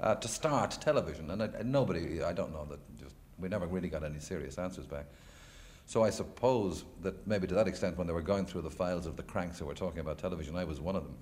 [0.00, 1.30] uh, to start television.
[1.30, 4.86] And, I, nobody, I don't know, that just we never really got any serious answers
[4.86, 5.06] back.
[5.86, 9.06] So I suppose that maybe to that extent, when they were going through the files
[9.06, 11.16] of the cranks who were talking about television, I was one of them.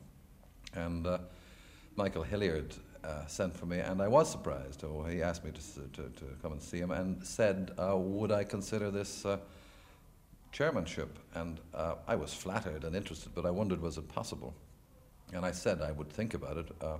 [0.75, 1.19] And uh,
[1.97, 4.83] Michael Hilliard uh, sent for me, and I was surprised.
[4.83, 8.33] Oh, he asked me to, to, to come and see him and said, uh, Would
[8.33, 9.37] I consider this uh,
[10.51, 11.19] chairmanship?
[11.35, 14.55] And uh, I was flattered and interested, but I wondered, was it possible?
[15.35, 16.69] And I said I would think about it.
[16.81, 16.97] Uh,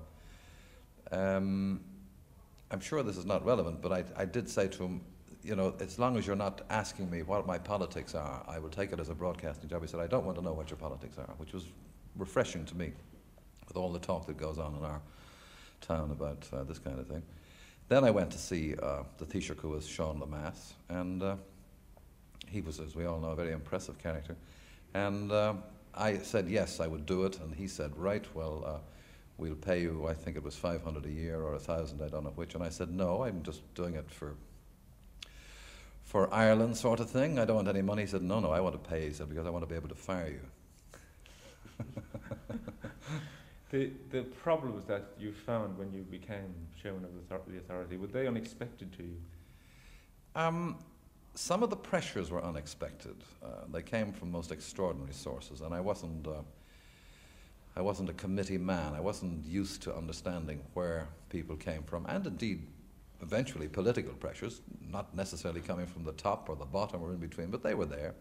[1.13, 1.81] um,
[2.75, 5.01] I'm sure this is not relevant, but I, I did say to him,
[5.45, 8.69] you know, as long as you're not asking me what my politics are, I will
[8.69, 9.83] take it as a broadcasting job.
[9.83, 11.67] He said, I don't want to know what your politics are, which was
[12.17, 12.91] refreshing to me
[13.69, 15.01] with all the talk that goes on in our
[15.83, 17.23] town about uh, this kind of thing.
[17.87, 21.37] Then I went to see uh, the Taoiseach, who was Sean Lemass, and uh,
[22.49, 24.35] he was, as we all know, a very impressive character.
[24.95, 25.55] And uh,
[25.95, 28.79] I said yes, I would do it, and he said, right, well, uh,
[29.39, 32.25] we'll pay you, I think it was 500 a year or a 1,000, I don't
[32.25, 32.55] know which.
[32.55, 34.35] And I said, no, I'm just doing it for
[36.05, 37.41] for Ireland sort of thing.
[37.41, 38.03] I don't want any money.
[38.03, 39.09] He said, no, no, I want to pay.
[39.09, 40.41] He said, because I want to be able to fire you.
[43.73, 47.11] the, the problems that you found when you became chairman of
[47.51, 49.17] the authority, were they unexpected to you?
[50.37, 50.77] Um,
[51.35, 53.17] some of the pressures were unexpected.
[53.45, 56.29] Uh, they came from most extraordinary sources, and I wasn't.
[56.29, 56.43] Uh,
[57.77, 58.95] I wasn't a committee man.
[58.95, 62.67] I wasn't used to understanding where people came from, and indeed,
[63.21, 64.61] eventually, political pressures,
[64.93, 67.87] not necessarily coming from the top or the bottom or in between, but they were
[67.87, 68.15] there.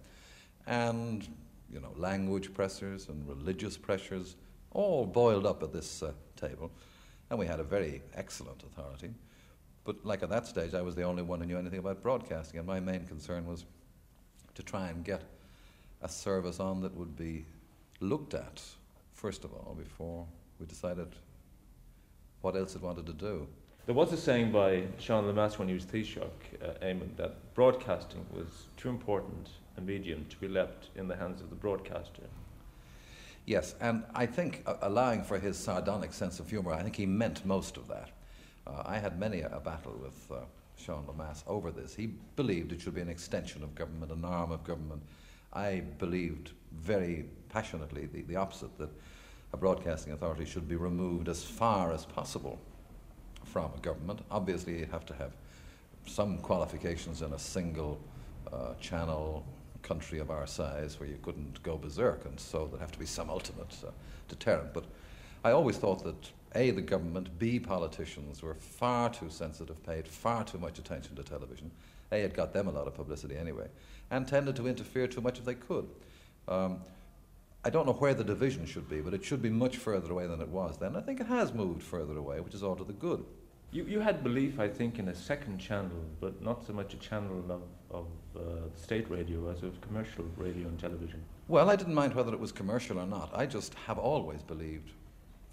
[0.65, 1.27] And,
[1.71, 4.35] you know, language pressures and religious pressures
[4.71, 6.71] all boiled up at this uh, table.
[7.29, 9.13] And we had a very excellent authority.
[9.83, 12.57] But, like at that stage, I was the only one who knew anything about broadcasting,
[12.57, 13.65] and my main concern was
[14.55, 15.21] to try and get
[16.01, 17.45] a service on that would be
[17.99, 18.61] looked at
[19.23, 20.27] first of all, before
[20.59, 21.07] we decided
[22.41, 23.47] what else it wanted to do.
[23.85, 26.27] There was a saying by Sean Lemass when he was Taoiseach,
[26.61, 29.47] uh, Eamon, that broadcasting was too important
[29.77, 32.23] a medium to be left in the hands of the broadcaster.
[33.45, 37.05] Yes, and I think, uh, allowing for his sardonic sense of humour, I think he
[37.05, 38.09] meant most of that.
[38.67, 40.41] Uh, I had many a, battle with uh,
[40.75, 41.95] Sean Lemass over this.
[41.95, 45.01] He believed it should be an extension of government, an arm of government.
[45.53, 48.89] I believed very passionately the, the opposite, that
[49.53, 52.59] a broadcasting authority should be removed as far as possible
[53.45, 54.19] from a government.
[54.31, 55.31] Obviously, you have to have
[56.07, 57.99] some qualifications in a single
[58.51, 59.45] uh, channel
[59.83, 63.05] country of our size where you couldn't go berserk, and so there'd have to be
[63.05, 63.91] some ultimate uh,
[64.27, 64.73] deterrent.
[64.73, 64.85] But
[65.43, 70.43] I always thought that A, the government, B, politicians were far too sensitive, paid far
[70.43, 71.69] too much attention to television.
[72.11, 73.67] A, it got them a lot of publicity anyway,
[74.09, 75.87] and tended to interfere too much if they could.
[76.47, 76.79] Um,
[77.65, 80.27] I don't know where the division should be, but it should be much further away
[80.27, 80.97] than it was then.
[80.97, 83.23] I think it has moved further away, which is all to the good.
[83.71, 86.97] You, you had belief, I think, in a second channel, but not so much a
[86.97, 88.41] channel of, of uh,
[88.75, 91.23] state radio as of commercial radio and television.
[91.47, 93.31] Well, I didn't mind whether it was commercial or not.
[93.33, 94.91] I just have always believed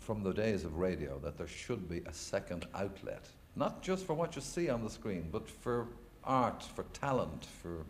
[0.00, 4.14] from the days of radio that there should be a second outlet, not just for
[4.14, 5.86] what you see on the screen, but for
[6.24, 7.86] art, for talent, for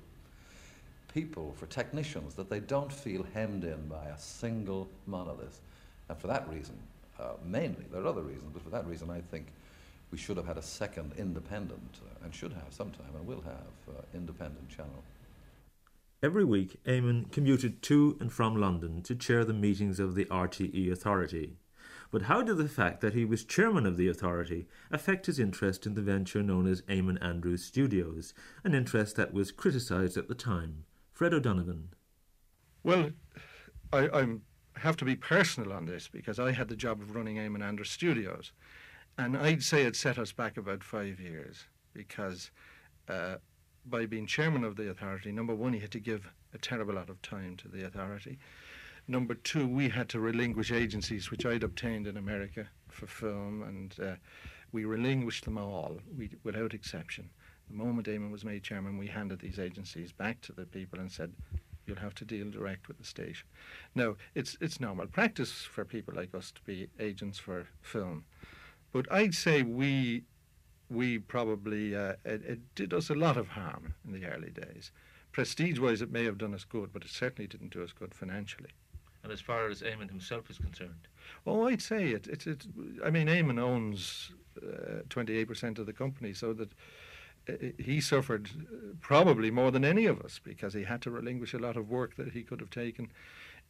[1.12, 5.60] people, for technicians, that they don't feel hemmed in by a single monolith.
[6.08, 6.76] And for that reason,
[7.18, 9.48] uh, mainly, there are other reasons, but for that reason, I think
[10.10, 13.96] we should have had a second independent, uh, and should have sometime, and will have,
[13.96, 15.04] uh, independent channel.
[16.22, 20.90] Every week, Eamon commuted to and from London to chair the meetings of the RTE
[20.90, 21.56] Authority.
[22.10, 25.86] But how did the fact that he was chairman of the authority affect his interest
[25.86, 28.34] in the venture known as Eamon Andrews Studios,
[28.64, 30.84] an interest that was criticised at the time?
[31.20, 31.90] Fred O'Donovan.
[32.82, 33.10] Well,
[33.92, 34.40] I I'm,
[34.76, 37.90] have to be personal on this because I had the job of running Eamon Andrews
[37.90, 38.52] Studios.
[39.18, 42.50] And I'd say it set us back about five years because
[43.06, 43.34] uh,
[43.84, 47.10] by being chairman of the authority, number one, he had to give a terrible lot
[47.10, 48.38] of time to the authority.
[49.06, 53.94] Number two, we had to relinquish agencies which I'd obtained in America for film, and
[54.02, 54.14] uh,
[54.72, 57.28] we relinquished them all we, without exception
[57.70, 61.10] The moment Eamon was made chairman, we handed these agencies back to the people and
[61.10, 61.32] said,
[61.86, 63.46] you'll have to deal direct with the station.
[63.94, 68.24] Now, it's, it's normal practice for people like us to be agents for film.
[68.92, 70.24] But I'd say we,
[70.88, 74.90] we probably, uh, it, it did us a lot of harm in the early days.
[75.32, 78.70] Prestige-wise, it may have done us good, but it certainly didn't do us good financially.
[79.22, 81.08] And as far as Eamon himself is concerned?
[81.46, 82.26] Oh, I'd say it.
[82.26, 82.66] It's, it,
[83.04, 86.72] I mean, Eamon owns uh, 28% of the company, so that
[87.78, 91.58] he suffered uh, probably more than any of us because he had to relinquish a
[91.58, 93.10] lot of work that he could have taken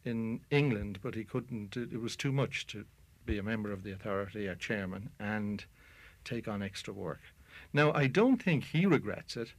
[0.03, 1.77] in England, but he couldn't.
[1.77, 2.85] It was too much to
[3.25, 5.63] be a member of the authority, a chairman, and
[6.23, 7.21] take on extra work.
[7.73, 9.53] Now, I don't think he regrets it,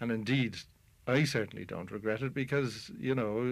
[0.00, 0.56] and indeed,
[1.06, 3.42] I certainly don't regret it because, you know,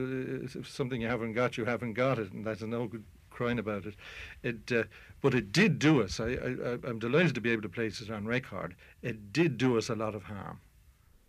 [0.44, 3.04] if something you haven't got, you haven't got it, and that's no good
[3.40, 3.94] crying about it.
[4.42, 4.82] It, uh,
[5.22, 6.20] but it did do us.
[6.20, 8.76] I, I, I'm delighted to be able to place it on record.
[9.00, 10.60] It did do us a lot of harm.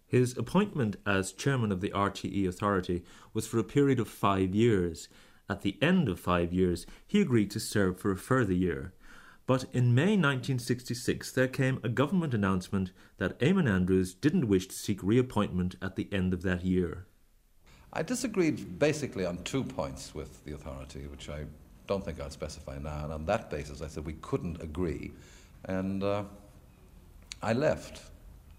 [0.06, 5.08] His appointment as chairman of the RTE authority was for a period of five years.
[5.50, 8.92] At the end of five years, he agreed to serve for a further year.
[9.48, 14.76] But in May 1966, there came a government announcement that Eamon Andrews didn't wish to
[14.76, 17.08] seek reappointment at the end of that year.
[17.94, 21.44] I disagreed basically on two points with the authority, which I
[21.92, 23.04] don't think I'll specify now.
[23.04, 25.12] And on that basis, I said we couldn't agree.
[25.66, 26.24] And uh,
[27.44, 28.04] I left.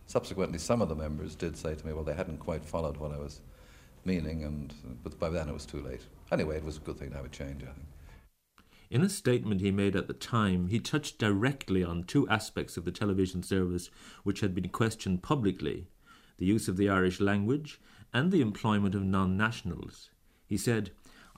[0.06, 3.10] Subsequently, some of the members did say to me, well, they hadn't quite followed what
[3.10, 3.40] I was
[4.04, 6.02] meaning, and, but by then it was too late.
[6.30, 7.86] Anyway, it was a good thing to have a change, I think.
[8.90, 12.84] In a statement he made at the time, he touched directly on two aspects of
[12.84, 13.88] the television service
[14.24, 15.86] which had been questioned publicly
[16.36, 17.80] the use of the Irish language
[18.12, 20.10] and the employment of non nationals.
[20.46, 20.90] He said,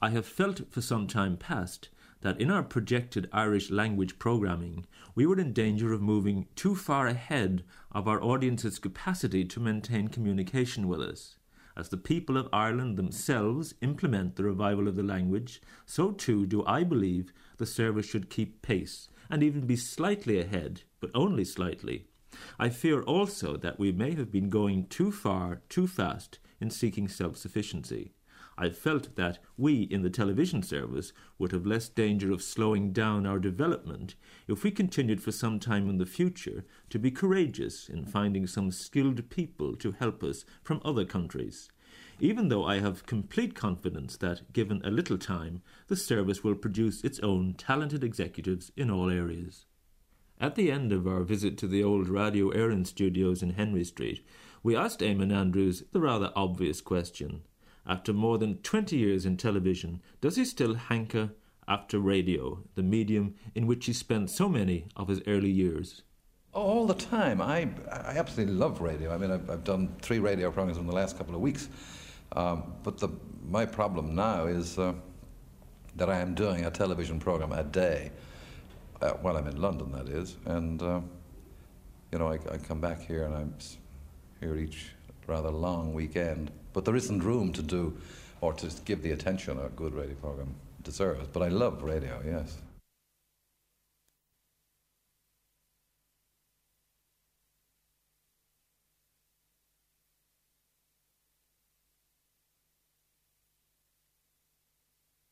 [0.04, 1.88] I have felt for some time past
[2.20, 4.84] that in our projected Irish language programming,
[5.14, 10.08] we were in danger of moving too far ahead of our audience's capacity to maintain
[10.08, 11.38] communication with us.
[11.74, 16.62] As the people of Ireland themselves implement the revival of the language, so too do
[16.66, 22.08] I believe the service should keep pace and even be slightly ahead, but only slightly.
[22.58, 27.08] I fear also that we may have been going too far, too fast in seeking
[27.08, 28.12] self sufficiency.
[28.56, 33.26] I felt that we in the television service would have less danger of slowing down
[33.26, 34.14] our development
[34.46, 38.70] if we continued for some time in the future to be courageous in finding some
[38.70, 41.68] skilled people to help us from other countries.
[42.20, 47.02] Even though I have complete confidence that, given a little time, the service will produce
[47.02, 49.66] its own talented executives in all areas.
[50.40, 54.24] At the end of our visit to the old Radio Éireann studios in Henry Street,
[54.62, 57.42] we asked Eamon Andrews the rather obvious question
[57.86, 61.30] after more than 20 years in television, does he still hanker
[61.68, 66.02] after radio, the medium in which he spent so many of his early years?
[66.54, 67.40] Oh, all the time.
[67.40, 69.12] I, I absolutely love radio.
[69.12, 71.68] I mean, I've, I've done three radio programs in the last couple of weeks.
[72.32, 73.08] Um, but the,
[73.48, 74.92] my problem now is uh,
[75.96, 78.10] that I am doing a television program a day
[79.00, 80.36] uh, while I'm in London, that is.
[80.46, 81.00] And, uh,
[82.12, 83.54] you know, I, I come back here and I'm
[84.40, 84.93] here each
[85.26, 87.96] rather long weekend but there isn't room to do
[88.40, 91.26] or to give the attention a good radio program deserves.
[91.32, 92.58] But I love radio, yes.